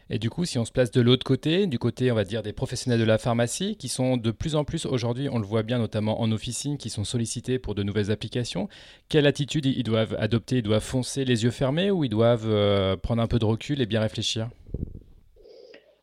Et 0.09 0.19
du 0.19 0.29
coup, 0.29 0.45
si 0.45 0.59
on 0.59 0.65
se 0.65 0.71
place 0.71 0.91
de 0.91 1.01
l'autre 1.01 1.23
côté, 1.23 1.65
du 1.65 1.79
côté, 1.79 2.11
on 2.11 2.15
va 2.15 2.23
dire, 2.23 2.43
des 2.43 2.53
professionnels 2.53 2.99
de 2.99 3.05
la 3.05 3.17
pharmacie, 3.17 3.77
qui 3.77 3.87
sont 3.87 4.17
de 4.17 4.31
plus 4.31 4.55
en 4.55 4.63
plus 4.63 4.85
aujourd'hui, 4.85 5.29
on 5.29 5.39
le 5.39 5.45
voit 5.45 5.63
bien 5.63 5.79
notamment 5.79 6.21
en 6.21 6.31
officine, 6.31 6.77
qui 6.77 6.89
sont 6.89 7.03
sollicités 7.03 7.57
pour 7.57 7.73
de 7.73 7.83
nouvelles 7.83 8.11
applications, 8.11 8.67
quelle 9.09 9.25
attitude 9.25 9.65
ils 9.65 9.83
doivent 9.83 10.15
adopter? 10.19 10.57
Ils 10.57 10.63
doivent 10.63 10.83
foncer 10.83 11.25
les 11.25 11.43
yeux 11.43 11.51
fermés 11.51 11.89
ou 11.89 12.03
ils 12.03 12.09
doivent 12.09 12.49
euh, 12.49 12.97
prendre 12.97 13.21
un 13.21 13.27
peu 13.27 13.39
de 13.39 13.45
recul 13.45 13.81
et 13.81 13.85
bien 13.85 14.01
réfléchir? 14.01 14.49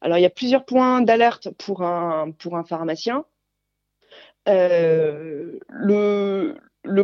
Alors, 0.01 0.19
il 0.19 0.23
y 0.23 0.27
a 0.27 0.31
plusieurs 0.31 0.65
points 0.65 1.03
d'alerte 1.03 1.51
pour 1.51 1.83
un, 1.83 2.31
pour 2.33 2.57
un 2.57 2.65
pharmacien. 2.65 3.25
Euh, 4.49 5.59
le, 5.69 6.55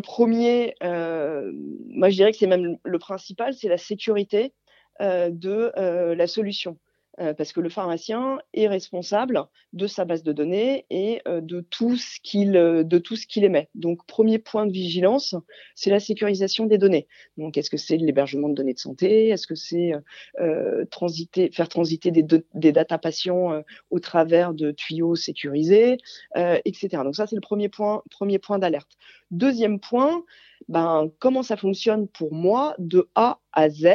premier, 0.01 0.75
euh, 0.83 1.53
moi 1.89 2.09
je 2.09 2.15
dirais 2.17 2.33
que 2.33 2.39
c'est 2.39 2.47
même 2.47 2.79
le 2.83 2.99
principal, 2.99 3.55
c'est 3.55 3.69
la 3.69 3.79
sécurité 3.79 4.55
de 5.01 6.15
la 6.15 6.27
solution. 6.27 6.79
Euh, 7.19 7.33
parce 7.33 7.53
que 7.53 7.61
le 7.61 7.71
pharmacien 7.71 8.39
est 8.53 8.69
responsable 8.69 9.43
de 9.73 9.87
sa 9.87 10.05
base 10.05 10.23
de 10.23 10.33
données 10.33 10.85
et 10.91 11.23
euh, 11.27 11.41
de 11.41 11.61
tout 11.63 11.97
ce 11.97 12.21
qu'il 12.23 12.57
euh, 12.57 12.85
de 12.85 12.99
tout 12.99 13.17
ce 13.17 13.27
qu'il 13.27 13.43
émet. 13.45 13.71
Donc 13.75 14.05
premier 14.07 14.39
point 14.39 14.67
de 14.67 14.73
vigilance, 14.73 15.35
c'est 15.75 15.89
la 15.89 16.01
sécurisation 16.01 16.67
des 16.67 16.77
données. 16.77 17.09
Donc 17.39 17.57
est-ce 17.57 17.71
que 17.71 17.79
c'est 17.79 17.97
l'hébergement 17.97 18.51
de 18.51 18.55
données 18.55 18.75
de 18.75 18.79
santé? 18.79 19.29
Est-ce 19.29 19.47
que 19.47 19.55
c'est 19.55 19.93
faire 20.39 21.69
transiter 21.69 22.11
des, 22.11 22.27
des 22.55 22.73
data 22.73 22.99
patients 22.99 23.63
au 23.91 23.99
travers 23.99 24.53
de 24.53 24.73
tuyaux 24.73 25.15
sécurisés, 25.15 25.97
etc. 26.35 27.03
Donc 27.03 27.17
ça 27.17 27.27
c'est 27.27 27.37
le 27.37 27.41
premier 27.41 27.69
point 27.69 28.03
premier 28.11 28.39
point 28.39 28.59
d'alerte. 28.59 28.91
Deuxième 29.31 29.81
point, 29.81 30.23
ben 30.69 31.11
comment 31.19 31.43
ça 31.43 31.57
fonctionne 31.57 32.09
pour 32.09 32.35
moi 32.35 32.75
de 32.79 33.09
A 33.15 33.41
à 33.53 33.71
Z? 33.71 33.87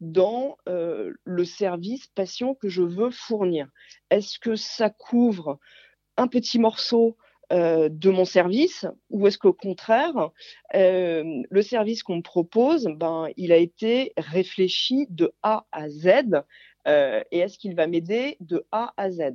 Dans 0.00 0.56
euh, 0.68 1.12
le 1.24 1.44
service 1.44 2.06
patient 2.08 2.54
que 2.54 2.68
je 2.68 2.82
veux 2.82 3.10
fournir. 3.10 3.68
Est-ce 4.10 4.38
que 4.38 4.56
ça 4.56 4.90
couvre 4.90 5.58
un 6.16 6.26
petit 6.26 6.58
morceau 6.58 7.16
euh, 7.52 7.88
de 7.90 8.10
mon 8.10 8.24
service 8.24 8.86
ou 9.10 9.26
est-ce 9.26 9.36
qu'au 9.36 9.52
contraire, 9.52 10.30
euh, 10.74 11.42
le 11.50 11.62
service 11.62 12.02
qu'on 12.02 12.16
me 12.16 12.22
propose, 12.22 12.88
ben, 12.96 13.28
il 13.36 13.52
a 13.52 13.56
été 13.56 14.12
réfléchi 14.16 15.06
de 15.10 15.32
A 15.42 15.66
à 15.72 15.88
Z 15.88 16.44
et 16.86 17.38
est-ce 17.38 17.58
qu'il 17.58 17.76
va 17.76 17.86
m'aider 17.86 18.38
de 18.40 18.64
A 18.72 18.94
à 18.96 19.10
Z? 19.10 19.34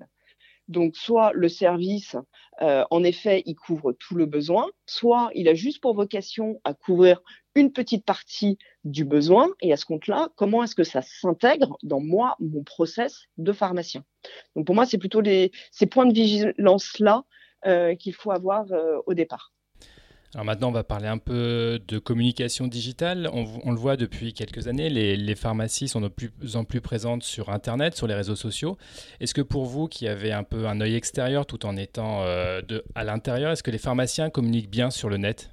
Donc, 0.67 0.95
soit 0.95 1.31
le 1.33 1.47
service, 1.47 2.17
en 2.59 3.03
effet, 3.03 3.43
il 3.45 3.53
couvre 3.53 3.93
tout 3.93 4.15
le 4.15 4.25
besoin, 4.25 4.67
soit 4.87 5.29
il 5.35 5.47
a 5.47 5.53
juste 5.53 5.79
pour 5.79 5.93
vocation 5.93 6.59
à 6.63 6.73
couvrir 6.73 7.21
une 7.55 7.71
petite 7.71 8.05
partie 8.05 8.57
du 8.83 9.05
besoin 9.05 9.47
et 9.61 9.73
à 9.73 9.77
ce 9.77 9.85
compte-là, 9.85 10.29
comment 10.35 10.63
est-ce 10.63 10.75
que 10.75 10.83
ça 10.83 11.01
s'intègre 11.01 11.77
dans 11.83 12.01
moi, 12.01 12.35
mon 12.39 12.63
process 12.63 13.23
de 13.37 13.51
pharmacien? 13.51 14.03
Donc 14.55 14.65
pour 14.65 14.75
moi, 14.75 14.85
c'est 14.85 14.97
plutôt 14.97 15.21
les, 15.21 15.51
ces 15.71 15.85
points 15.85 16.05
de 16.05 16.13
vigilance-là 16.13 17.23
euh, 17.65 17.95
qu'il 17.95 18.13
faut 18.13 18.31
avoir 18.31 18.65
euh, 18.71 18.97
au 19.05 19.13
départ. 19.13 19.51
Alors 20.35 20.43
maintenant, 20.43 20.67
on 20.67 20.73
va 20.73 20.83
parler 20.83 21.07
un 21.07 21.17
peu 21.17 21.79
de 21.87 21.97
communication 21.97 22.67
digitale. 22.67 23.29
On, 23.31 23.71
le 23.71 23.77
voit 23.77 23.95
depuis 23.95 24.33
quelques 24.33 24.67
années, 24.67 24.89
les, 24.89 25.35
pharmacies 25.35 25.87
sont 25.87 26.01
de 26.01 26.09
plus 26.09 26.29
en 26.55 26.65
plus 26.65 26.81
présentes 26.81 27.23
sur 27.23 27.49
Internet, 27.49 27.95
sur 27.95 28.05
les 28.05 28.15
réseaux 28.15 28.35
sociaux. 28.35 28.77
Est-ce 29.21 29.33
que 29.33 29.41
pour 29.41 29.63
vous, 29.63 29.87
qui 29.87 30.09
avez 30.09 30.33
un 30.33 30.43
peu 30.43 30.67
un 30.67 30.81
œil 30.81 30.95
extérieur 30.95 31.45
tout 31.45 31.65
en 31.65 31.77
étant 31.77 32.23
euh, 32.23 32.61
de, 32.61 32.83
à 32.95 33.05
l'intérieur, 33.05 33.53
est-ce 33.53 33.63
que 33.63 33.71
les 33.71 33.77
pharmaciens 33.77 34.29
communiquent 34.29 34.69
bien 34.69 34.89
sur 34.89 35.07
le 35.07 35.15
net? 35.15 35.51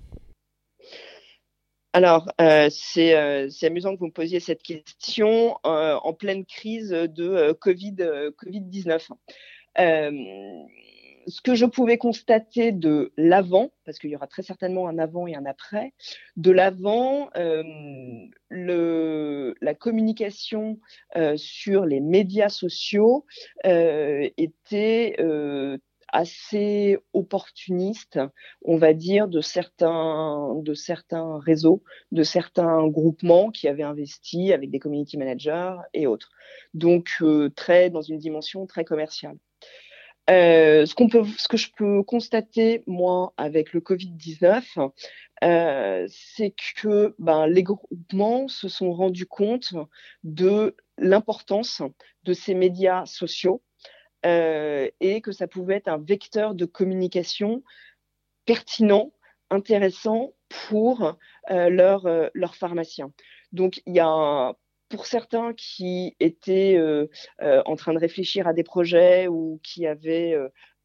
Alors, 1.95 2.33
euh, 2.41 2.71
euh, 2.97 3.49
c'est 3.51 3.67
amusant 3.67 3.95
que 3.95 3.99
vous 3.99 4.07
me 4.07 4.13
posiez 4.13 4.41
cette 4.41 4.63
question 4.63 5.59
euh, 5.67 5.97
en 6.03 6.15
pleine 6.15 6.47
crise 6.47 6.89
de 6.89 7.53
Covid, 7.53 7.97
Covid-19. 8.39 9.09
ce 9.77 11.41
que 11.43 11.55
je 11.55 11.67
pouvais 11.67 11.99
constater 11.99 12.73
de 12.73 13.13
l'avant, 13.19 13.73
parce 13.85 13.99
qu'il 13.99 14.09
y 14.09 14.17
aura 14.17 14.27
très 14.27 14.43
certainement 14.43 14.89
un 14.89 14.99
avant 14.99 15.27
et 15.27 15.35
un 15.35 15.45
après, 15.45 15.93
de 16.37 16.51
l'avant, 16.51 17.29
la 18.51 19.75
communication 19.75 20.81
sur 21.37 21.85
les 21.85 22.01
médias 22.01 22.49
sociaux 22.49 23.27
était 23.65 25.17
assez 26.13 26.99
opportuniste, 27.15 28.21
on 28.63 28.77
va 28.77 28.93
dire, 28.93 29.29
de 29.29 29.41
certains, 29.41 30.53
réseaux, 31.41 31.83
de 32.13 32.23
certains 32.23 32.87
groupements 32.87 33.51
qui 33.51 33.67
avaient 33.67 33.83
investi 33.83 34.53
avec 34.53 34.71
des 34.71 34.79
community 34.79 35.17
managers 35.17 35.77
et 35.95 36.07
autres. 36.07 36.31
Donc, 36.75 37.09
euh, 37.23 37.51
très 37.51 37.91
dans 37.91 38.03
une 38.03 38.19
dimension 38.19 38.67
très 38.67 38.85
commerciale. 38.85 39.37
Euh, 40.31 40.87
ce, 40.87 40.95
que 41.49 41.57
je 41.57 41.69
peux 41.77 42.03
constater, 42.05 42.85
moi, 42.87 43.33
avec 43.37 43.73
le 43.73 43.81
Covid-19, 43.81 44.93
euh, 45.43 46.07
c'est 46.09 46.55
que 46.81 47.15
ben, 47.19 47.47
les 47.49 47.65
groupements 47.65 48.47
se 48.47 48.69
sont 48.69 48.93
rendus 48.93 49.27
compte 49.27 49.75
de 50.23 50.77
l'importance 50.99 51.83
de 52.23 52.33
ces 52.33 52.55
médias 52.55 53.05
sociaux 53.07 53.63
et 54.25 55.21
que 55.23 55.33
ça 55.33 55.47
pouvait 55.47 55.77
être 55.77 55.89
un 55.89 55.99
vecteur 55.99 56.55
de 56.55 56.65
communication 56.65 57.63
pertinent, 58.45 59.13
intéressant 59.51 60.33
pour 60.69 61.17
euh, 61.51 61.69
leurs 61.69 62.07
euh, 62.07 62.29
pharmaciens. 62.53 63.13
Donc, 63.53 63.83
il 63.87 63.95
y 63.95 64.01
a 64.01 64.55
pour 64.89 65.07
certains 65.07 65.55
qui 65.55 66.17
étaient 66.21 66.79
en 67.41 67.77
train 67.77 67.95
de 67.95 67.99
réfléchir 67.99 68.47
à 68.47 68.53
des 68.53 68.63
projets 68.63 69.27
ou 69.27 69.59
qui 69.63 69.87
avaient 69.87 70.37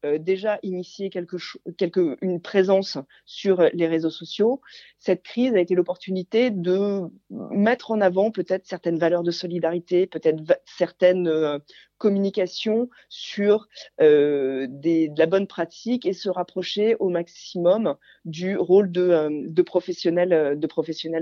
déjà 0.02 0.58
initié 0.62 1.10
quelque, 1.10 1.36
quelque, 1.76 2.16
une 2.22 2.40
présence 2.40 2.96
sur 3.26 3.68
les 3.74 3.86
réseaux 3.86 4.08
sociaux, 4.08 4.62
cette 4.98 5.22
crise 5.22 5.54
a 5.54 5.60
été 5.60 5.74
l'opportunité 5.74 6.50
de 6.50 7.02
mettre 7.30 7.92
en 7.92 8.00
avant 8.00 8.30
peut-être 8.30 8.66
certaines 8.66 8.98
valeurs 8.98 9.22
de 9.22 9.30
solidarité, 9.30 10.06
peut-être 10.06 10.42
certaines 10.64 11.28
euh, 11.28 11.58
communications 11.98 12.88
sur 13.08 13.68
euh, 14.00 14.66
de 14.68 15.18
la 15.18 15.26
bonne 15.26 15.46
pratique 15.46 16.04
et 16.04 16.12
se 16.12 16.28
rapprocher 16.28 16.96
au 16.98 17.10
maximum 17.10 17.96
du 18.24 18.56
rôle 18.56 18.90
de, 18.90 19.02
euh, 19.02 19.44
de 19.46 19.62
professionnel 19.62 20.30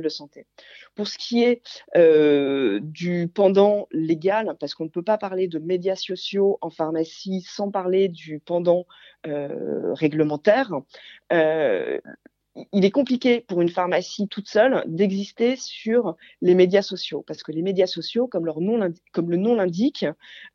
de 0.02 0.08
santé. 0.08 0.46
Pour 0.94 1.06
ce 1.06 1.18
qui 1.18 1.44
est 1.44 1.62
du 2.80 3.28
pendant 3.28 3.88
légal, 3.92 4.56
parce 4.58 4.74
qu'on 4.74 4.84
ne 4.84 4.90
peut 4.90 5.02
pas 5.02 5.18
parler 5.18 5.48
de 5.48 5.58
médias 5.58 5.96
sociaux 5.96 6.58
en 6.62 6.70
pharmacie 6.70 7.42
sans 7.46 7.70
parler 7.70 8.08
du 8.08 8.38
pendant 8.38 8.86
réglementaire, 9.24 10.72
il 12.72 12.84
est 12.84 12.90
compliqué 12.90 13.40
pour 13.40 13.60
une 13.60 13.68
pharmacie 13.68 14.28
toute 14.28 14.48
seule 14.48 14.82
d'exister 14.86 15.56
sur 15.56 16.16
les 16.40 16.54
médias 16.54 16.82
sociaux 16.82 17.22
parce 17.26 17.42
que 17.42 17.52
les 17.52 17.62
médias 17.62 17.86
sociaux, 17.86 18.26
comme, 18.26 18.46
leur 18.46 18.60
nom, 18.60 18.92
comme 19.12 19.30
le 19.30 19.36
nom 19.36 19.54
l'indique, 19.54 20.06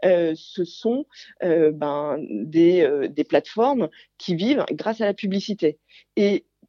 euh, 0.06 0.34
ce 0.36 0.64
sont 0.64 1.06
euh, 1.44 1.72
ben, 1.72 2.18
des, 2.30 2.82
euh, 2.82 3.08
des, 3.08 3.24
plateformes 3.24 3.90
qui 4.18 4.36
vivent 4.36 4.66
grâce 4.72 5.02
à 5.02 5.06
la 5.06 5.14
publicité. 5.14 5.80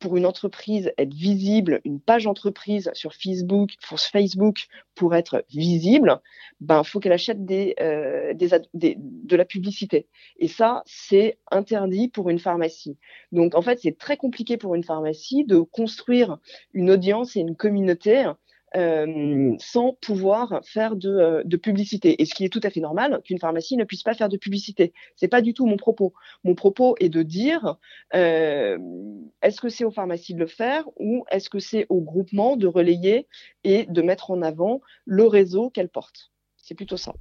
Pour 0.03 0.17
une 0.17 0.27
entreprise, 0.27 0.93
être 0.99 1.15
visible, 1.15 1.81
une 1.85 2.01
page 2.01 2.27
entreprise 2.27 2.91
sur 2.93 3.15
Facebook, 3.15 3.71
sur 3.81 4.01
Facebook 4.01 4.67
pour 4.97 5.15
être 5.15 5.45
visible, 5.49 6.21
ben 6.61 6.83
faut 6.83 6.99
qu'elle 6.99 7.13
achète 7.13 7.45
des, 7.45 7.77
euh, 7.81 8.35
des, 8.35 8.97
de 8.99 9.37
la 9.37 9.45
publicité. 9.45 10.09
Et 10.39 10.49
ça, 10.49 10.83
c'est 10.87 11.39
interdit 11.53 12.09
pour 12.09 12.31
une 12.31 12.41
pharmacie. 12.41 12.99
Donc 13.31 13.55
en 13.55 13.63
fait, 13.63 13.79
c'est 13.81 13.97
très 13.97 14.17
compliqué 14.17 14.57
pour 14.57 14.75
une 14.75 14.83
pharmacie 14.83 15.45
de 15.45 15.61
construire 15.61 16.39
une 16.75 16.91
audience 16.91 17.37
et 17.37 17.41
une 17.41 17.55
communauté 17.55 18.33
euh, 18.77 19.55
sans 19.59 19.93
pouvoir 20.01 20.61
faire 20.65 20.97
de, 20.97 21.11
euh, 21.11 21.43
de, 21.45 21.57
publicité. 21.57 22.21
Et 22.23 22.25
ce 22.25 22.35
qui 22.35 22.45
est 22.45 22.49
tout 22.49 22.61
à 22.63 22.71
fait 22.71 22.81
normal 22.81 23.21
qu'une 23.25 23.39
pharmacie 23.39 23.77
ne 23.77 23.85
puisse 23.85 24.03
pas 24.03 24.15
faire 24.15 24.29
de 24.29 24.37
publicité. 24.37 24.93
C'est 25.17 25.29
pas 25.29 25.43
du 25.43 25.53
tout 25.53 25.67
mon 25.67 25.77
propos. 25.77 26.15
Mon 26.45 26.55
propos 26.55 26.95
est 26.99 27.09
de 27.11 27.23
dire 27.23 27.77
euh, 28.15 28.79
est-ce 29.43 29.61
que 29.61 29.69
c'est 29.69 29.85
aux 29.85 29.91
pharmacies 29.91 30.35
de 30.35 30.41
le 30.41 30.47
faire 30.47 30.89
ou 30.97 31.25
est-ce 31.31 31.51
que 31.51 31.59
c'est 31.59 31.87
au 31.91 32.01
groupement 32.01 32.57
de 32.57 32.67
relayer 32.67 33.27
et 33.65 33.85
de 33.87 34.03
mettre 34.03 34.31
en 34.31 34.43
avant 34.43 34.81
le 35.05 35.27
réseau 35.27 35.71
qu'elle 35.71 35.91
porte. 35.91 36.32
C'est 36.73 36.77
plutôt 36.77 36.97
ça. 36.97 37.13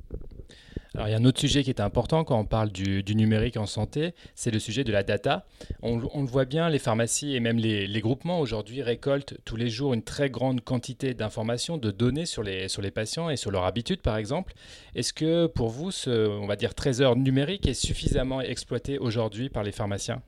Alors, 0.96 1.10
il 1.10 1.12
y 1.12 1.14
a 1.14 1.18
un 1.18 1.26
autre 1.26 1.42
sujet 1.42 1.62
qui 1.62 1.70
est 1.70 1.82
important 1.82 2.24
quand 2.24 2.40
on 2.40 2.46
parle 2.46 2.72
du, 2.72 3.04
numérique 3.14 3.58
en 3.58 3.66
santé, 3.66 4.14
c'est 4.34 4.50
le 4.50 4.60
sujet 4.60 4.86
de 4.86 4.94
la 4.94 5.04
data. 5.04 5.46
On, 5.82 5.98
le 5.98 6.26
voit 6.26 6.46
bien, 6.46 6.70
les 6.70 6.80
pharmacies 6.80 7.36
et 7.36 7.42
même 7.42 7.58
les, 7.58 8.00
groupements 8.00 8.40
aujourd'hui 8.40 8.82
récoltent 8.82 9.34
tous 9.44 9.58
les 9.58 9.70
jours 9.70 9.94
une 9.94 10.04
très 10.04 10.30
grande 10.30 10.62
quantité 10.62 11.14
d'informations, 11.14 11.78
de 11.78 11.92
données 11.92 12.26
sur 12.26 12.44
les, 12.44 12.70
sur 12.70 12.82
les 12.82 12.92
patients 12.92 13.30
et 13.30 13.36
sur 13.36 13.52
leurs 13.52 13.66
habitudes, 13.66 14.02
par 14.02 14.16
exemple. 14.16 14.54
Est-ce 14.96 15.12
que 15.12 15.48
pour 15.48 15.68
vous, 15.68 15.92
ce, 15.92 16.30
on 16.30 16.48
va 16.48 16.56
dire, 16.56 16.74
trésor 16.74 17.18
numérique 17.18 17.68
est 17.68 17.74
suffisamment 17.74 18.40
exploité 18.40 19.00
aujourd'hui 19.00 19.50
par 19.50 19.64
les 19.64 19.74
pharmaciens? 19.74 20.22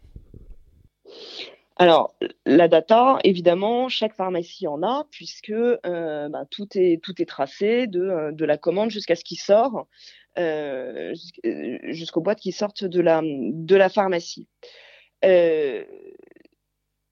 Alors, 1.83 2.15
la 2.45 2.69
data, 2.69 3.19
évidemment, 3.25 3.89
chaque 3.89 4.15
pharmacie 4.15 4.67
en 4.67 4.83
a, 4.83 5.05
puisque 5.11 5.49
euh, 5.49 6.29
bah, 6.29 6.45
tout, 6.49 6.65
est, 6.75 7.27
tracé 7.27 7.87
de, 7.87 7.99
euh, 7.99 8.31
de 8.31 8.45
la 8.45 8.57
commande 8.57 8.89
jusqu'à 8.89 9.17
ce 9.17 9.25
qu'il 9.25 9.37
sort. 9.37 9.89
Euh, 10.39 11.13
jusqu'aux 11.43 12.21
boîtes 12.21 12.39
qui 12.39 12.53
sortent 12.53 12.85
de 12.85 13.01
la, 13.01 13.89
pharmacie. 13.89 14.47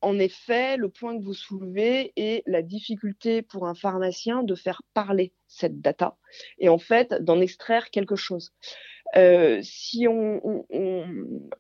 En 0.02 0.18
effet, 0.18 0.78
le 0.78 0.88
point 0.88 1.18
que 1.18 1.22
vous 1.22 1.34
soulevez 1.34 2.14
est 2.16 2.42
la 2.48 2.62
difficulté 2.62 3.42
pour 3.42 3.68
un 3.68 3.76
pharmacien 3.76 4.42
de 4.42 4.56
faire 4.56 4.84
parler 4.94 5.34
cette 5.48 5.82
data 5.82 6.18
et 6.60 6.70
en 6.70 6.80
fait 6.80 7.14
d'en 7.22 7.42
extraire 7.42 7.92
quelque 7.92 8.16
chose. 8.16 8.54
Euh, 9.18 9.60
si 9.62 10.08
on, 10.08 10.64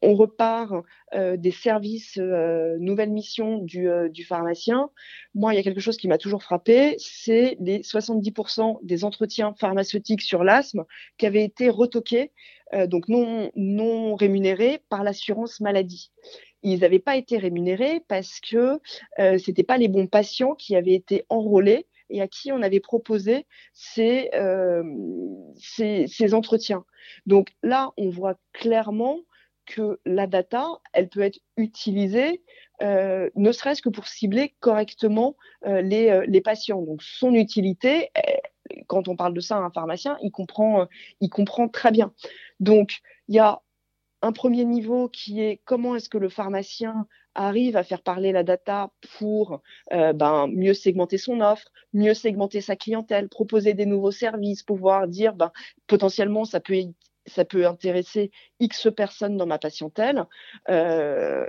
repart 0.02 0.74
euh, 1.14 1.38
des 1.38 1.52
services 1.52 2.18
euh, 2.18 2.78
nouvelle 2.80 3.12
mission 3.12 3.58
du, 3.58 3.88
du, 4.10 4.24
pharmacien, 4.24 4.90
moi, 5.36 5.54
il 5.54 5.58
y 5.58 5.60
a 5.60 5.64
quelque 5.64 5.82
chose 5.82 5.98
qui 5.98 6.08
m'a 6.08 6.18
toujours 6.18 6.44
frappé, 6.44 6.96
c'est 6.98 7.58
les 7.60 7.80
70% 7.80 8.80
des 8.84 9.04
entretiens 9.04 9.54
pharmaceutiques 9.60 10.22
sur 10.22 10.44
l'asthme 10.44 10.86
qui 11.18 11.26
avaient 11.26 11.44
été 11.44 11.70
retoqués, 11.70 12.32
donc 12.88 13.10
non, 13.10 13.52
non 13.56 14.16
rémunérés 14.16 14.80
par 14.90 15.04
l'assurance 15.04 15.60
maladie. 15.60 16.12
Ils 16.64 16.80
n'avaient 16.80 17.00
pas 17.00 17.18
été 17.18 17.38
rémunérés 17.38 18.02
parce 18.08 18.40
que 18.40 18.80
euh, 19.20 19.38
c'était 19.38 19.64
pas 19.64 19.78
les 19.78 19.88
bons 19.88 20.08
patients 20.08 20.54
qui 20.54 20.76
avaient 20.76 20.94
été 20.94 21.26
enrôlés 21.30 21.88
et 22.12 22.22
à 22.22 22.28
qui 22.28 22.52
on 22.52 22.62
avait 22.62 22.80
proposé 22.80 23.48
ces, 23.74 24.30
euh, 24.34 24.84
ces, 25.58 26.06
ces, 26.08 26.34
entretiens. 26.34 26.86
Donc 27.26 27.54
là, 27.64 27.92
on 27.98 28.10
voit 28.10 28.36
clairement 28.54 29.20
que 29.66 30.00
la 30.06 30.28
data, 30.28 30.68
elle 30.94 31.10
peut 31.10 31.22
être 31.22 31.40
utilisée, 31.58 32.44
euh, 32.82 33.30
ne 33.36 33.52
serait-ce 33.52 33.82
que 33.82 33.90
pour 33.90 34.08
cibler 34.08 34.54
correctement 34.60 35.36
euh, 35.66 35.82
les, 35.82 36.22
les, 36.28 36.42
patients. 36.42 36.82
Donc 36.82 37.02
son 37.02 37.34
utilité, 37.34 38.10
quand 38.88 39.08
on 39.08 39.16
parle 39.16 39.34
de 39.34 39.40
ça 39.40 39.58
à 39.58 39.60
un 39.60 39.72
pharmacien, 39.72 40.18
il 40.22 40.32
comprend, 40.32 40.88
il 41.22 41.30
comprend 41.30 41.68
très 41.70 41.92
bien. 41.92 42.14
Donc 42.60 43.00
il 43.28 43.36
y 43.36 43.40
a 43.40 43.62
un 44.22 44.32
premier 44.32 44.66
niveau 44.66 45.10
qui 45.10 45.42
est 45.42 45.62
comment 45.66 45.96
est-ce 45.96 46.10
que 46.10 46.18
le 46.18 46.30
pharmacien 46.30 47.08
arrive 47.36 47.78
à 47.78 47.84
faire 47.84 48.02
parler 48.02 48.32
la 48.32 48.44
data 48.44 48.92
pour 49.18 49.62
euh, 49.94 50.14
ben, 50.14 50.48
mieux 50.48 50.74
segmenter 50.74 51.18
son 51.18 51.42
offre, 51.42 51.68
mieux 51.94 52.14
segmenter 52.14 52.62
sa 52.62 52.76
clientèle, 52.76 53.30
proposer 53.30 53.74
des 53.74 53.86
nouveaux 53.86 54.12
services, 54.12 54.64
pouvoir 54.64 55.08
dire 55.08 55.34
ben, 55.36 55.52
potentiellement 55.88 56.46
ça 56.46 56.60
peut 56.60 56.76
ça 57.28 57.46
peut 57.46 57.68
intéresser 57.68 58.32
X 58.60 58.88
personnes 58.98 59.38
dans 59.38 59.46
ma 59.46 59.60
patientèle. 59.60 60.26
Euh, 60.70 61.46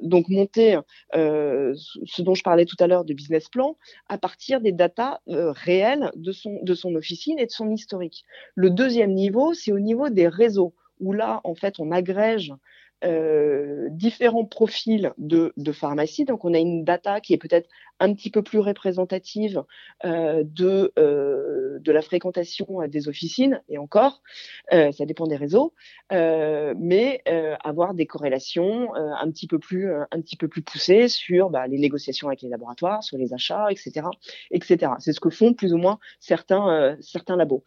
donc 0.00 0.28
monter 0.28 0.80
euh, 1.14 1.74
ce 2.04 2.22
dont 2.22 2.34
je 2.34 2.42
parlais 2.42 2.64
tout 2.64 2.76
à 2.80 2.88
l'heure 2.88 3.04
de 3.04 3.14
business 3.14 3.48
plan 3.48 3.76
à 4.08 4.18
partir 4.18 4.60
des 4.60 4.72
datas 4.72 5.20
réelles 5.28 6.10
de 6.16 6.32
son, 6.32 6.58
de 6.62 6.74
son 6.74 6.96
officine 6.96 7.38
et 7.38 7.46
de 7.46 7.52
son 7.52 7.70
historique. 7.70 8.24
Le 8.56 8.70
deuxième 8.70 9.14
niveau, 9.14 9.54
c'est 9.54 9.70
au 9.70 9.78
niveau 9.78 10.08
des 10.08 10.26
réseaux 10.26 10.74
où 10.98 11.12
là, 11.12 11.40
en 11.44 11.54
fait, 11.54 11.78
on 11.78 11.92
agrège 11.92 12.52
différents 13.90 14.44
profils 14.44 15.12
de, 15.18 15.52
de, 15.56 15.72
pharmacie. 15.72 16.24
Donc, 16.24 16.44
on 16.44 16.54
a 16.54 16.58
une 16.58 16.84
data 16.84 17.20
qui 17.20 17.32
est 17.32 17.38
peut-être 17.38 17.68
un 18.00 18.14
petit 18.14 18.30
peu 18.30 18.42
plus 18.42 18.58
représentative 18.58 19.62
euh, 20.04 20.42
de, 20.44 20.92
euh, 20.98 21.78
de 21.80 21.92
la 21.92 22.02
fréquentation 22.02 22.86
des 22.88 23.08
officines, 23.08 23.62
et 23.68 23.78
encore, 23.78 24.22
euh, 24.72 24.92
ça 24.92 25.04
dépend 25.06 25.26
des 25.26 25.36
réseaux, 25.36 25.74
euh, 26.12 26.74
mais 26.78 27.22
euh, 27.28 27.54
avoir 27.62 27.94
des 27.94 28.06
corrélations 28.06 28.94
un, 28.94 29.30
petit 29.30 29.46
peu 29.46 29.58
plus, 29.58 29.92
un 29.92 30.20
petit 30.20 30.36
peu 30.36 30.48
plus 30.48 30.62
poussées 30.62 31.08
sur 31.08 31.50
bah, 31.50 31.66
les 31.66 31.78
négociations 31.78 32.28
avec 32.28 32.42
les 32.42 32.48
laboratoires, 32.48 33.02
sur 33.02 33.16
les 33.16 33.32
achats, 33.32 33.66
etc. 33.70 34.06
etc. 34.50 34.92
C'est 34.98 35.12
ce 35.12 35.20
que 35.20 35.30
font 35.30 35.54
plus 35.54 35.72
ou 35.72 35.78
moins 35.78 35.98
certains, 36.20 36.96
certains 37.00 37.36
labos. 37.36 37.64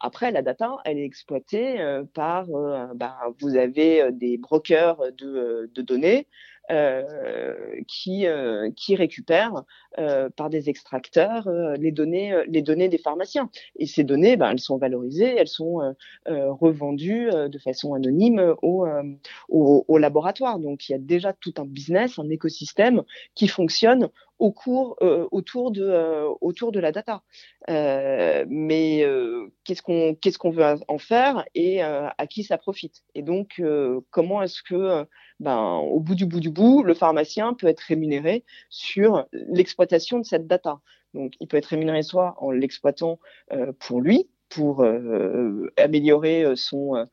Après, 0.00 0.30
la 0.30 0.42
data, 0.42 0.76
elle 0.84 0.98
est 0.98 1.04
exploitée 1.04 1.78
par, 2.14 2.46
bah, 2.94 3.18
vous 3.40 3.56
avez 3.56 4.12
des 4.12 4.38
brokers 4.38 5.00
de, 5.16 5.70
de 5.72 5.82
données, 5.82 6.26
euh, 6.70 7.82
qui, 7.88 8.26
euh, 8.26 8.70
qui 8.74 8.96
récupèrent 8.96 9.64
euh, 9.98 10.28
par 10.30 10.50
des 10.50 10.68
extracteurs 10.68 11.48
les, 11.78 11.92
données, 11.92 12.34
les 12.48 12.62
données 12.62 12.88
des 12.88 12.98
pharmaciens. 12.98 13.50
Et 13.78 13.86
ces 13.86 14.04
données, 14.04 14.36
ben, 14.36 14.50
elles 14.50 14.60
sont 14.60 14.78
valorisées, 14.78 15.34
elles 15.36 15.48
sont 15.48 15.94
revendues 16.26 17.30
de 17.30 17.58
façon 17.58 17.94
anonyme 17.94 18.54
au, 18.62 18.86
au, 19.48 19.84
au, 19.86 19.98
laboratoire. 19.98 20.58
Donc 20.58 20.88
il 20.88 20.92
y 20.92 20.94
a 20.94 20.98
déjà 20.98 21.32
tout 21.32 21.54
un 21.58 21.64
business, 21.64 22.18
un 22.18 22.28
écosystème 22.30 23.02
qui 23.34 23.48
fonctionne 23.48 24.08
au 24.38 24.50
cours, 24.50 24.96
euh, 25.00 25.26
autour, 25.30 25.70
de, 25.70 25.84
euh, 25.84 26.28
autour 26.40 26.72
de 26.72 26.80
la 26.80 26.92
data. 26.92 27.22
Euh, 27.70 28.44
mais 28.48 29.04
qu'est-ce 29.64 29.82
qu'on 29.82 30.14
qu'est-ce 30.14 30.38
qu'on 30.38 30.50
veut 30.50 30.64
en 30.88 30.98
faire 30.98 31.44
et 31.54 31.82
à 31.82 32.26
qui 32.28 32.44
ça 32.44 32.58
profite? 32.58 33.02
Et 33.14 33.22
donc, 33.22 33.62
comment 34.10 34.42
est-ce 34.42 34.62
que, 34.62 35.06
ben, 35.40 35.76
au 35.76 36.00
bout 36.00 36.14
du 36.14 36.26
bout 36.26 36.40
du 36.40 36.50
bout, 36.50 36.82
le 36.82 36.94
pharmacien 36.94 37.54
peut 37.54 37.68
être 37.68 37.80
rémunéré 37.80 38.44
sur 38.68 39.26
l'exploitation 39.32 39.83
de 39.86 40.24
cette 40.24 40.46
data 40.46 40.80
Donc, 41.14 41.34
il 41.40 41.48
peut 41.48 41.56
être 41.56 41.66
rémunéré 41.66 42.02
soit 42.02 42.36
en 42.38 42.50
l'exploitant 42.50 43.18
pour 43.78 44.00
lui, 44.00 44.28
pour 44.48 44.84
améliorer 45.76 46.44
son, 46.56 47.06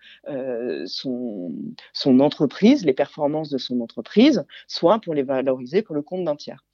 son, 0.85 1.53
son 1.93 2.19
entreprise, 2.19 2.85
les 2.85 2.93
performances 2.93 3.49
de 3.49 3.57
son 3.57 3.79
entreprise, 3.81 4.45
soit 4.67 4.99
pour 4.99 5.13
les 5.13 5.23
valoriser 5.23 5.81
pour 5.81 5.95
le 5.95 6.01
compte 6.01 6.23
d'un 6.23 6.35
tiers. 6.35 6.65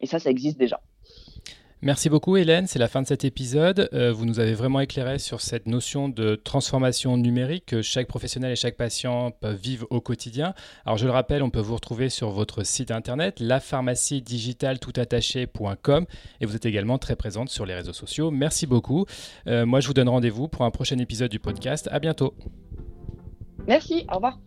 Et 0.00 0.06
ça, 0.06 0.18
ça 0.18 0.30
existe 0.30 0.58
déjà. 0.58 0.80
Merci 1.84 2.08
beaucoup 2.08 2.36
Hélène, 2.36 2.68
c'est 2.68 2.78
la 2.78 2.86
fin 2.86 3.02
de 3.02 3.08
cet 3.08 3.24
épisode. 3.24 3.88
Euh, 3.92 4.12
vous 4.12 4.24
nous 4.24 4.38
avez 4.38 4.54
vraiment 4.54 4.78
éclairé 4.78 5.18
sur 5.18 5.40
cette 5.40 5.66
notion 5.66 6.08
de 6.08 6.36
transformation 6.36 7.16
numérique 7.16 7.66
que 7.66 7.82
chaque 7.82 8.06
professionnel 8.06 8.52
et 8.52 8.56
chaque 8.56 8.76
patient 8.76 9.32
peuvent 9.32 9.56
vivre 9.56 9.88
au 9.90 10.00
quotidien. 10.00 10.54
Alors 10.86 10.96
je 10.96 11.06
le 11.06 11.10
rappelle, 11.10 11.42
on 11.42 11.50
peut 11.50 11.58
vous 11.58 11.74
retrouver 11.74 12.08
sur 12.08 12.30
votre 12.30 12.64
site 12.64 12.92
internet 12.92 13.40
laPharmacieDigitalToutattaché.com 13.40 16.06
et 16.40 16.46
vous 16.46 16.54
êtes 16.54 16.66
également 16.66 16.98
très 16.98 17.16
présente 17.16 17.48
sur 17.48 17.66
les 17.66 17.74
réseaux 17.74 17.92
sociaux. 17.92 18.30
Merci 18.30 18.68
beaucoup. 18.68 19.04
Euh, 19.48 19.66
moi 19.66 19.80
je 19.80 19.88
vous 19.88 19.94
donne 19.94 20.08
rendez-vous 20.08 20.46
pour 20.46 20.64
un 20.64 20.70
prochain 20.70 20.98
épisode 20.98 21.32
du 21.32 21.40
podcast. 21.40 21.88
À 21.90 21.98
bientôt. 21.98 22.36
Merci, 23.66 24.06
au 24.08 24.14
revoir. 24.14 24.38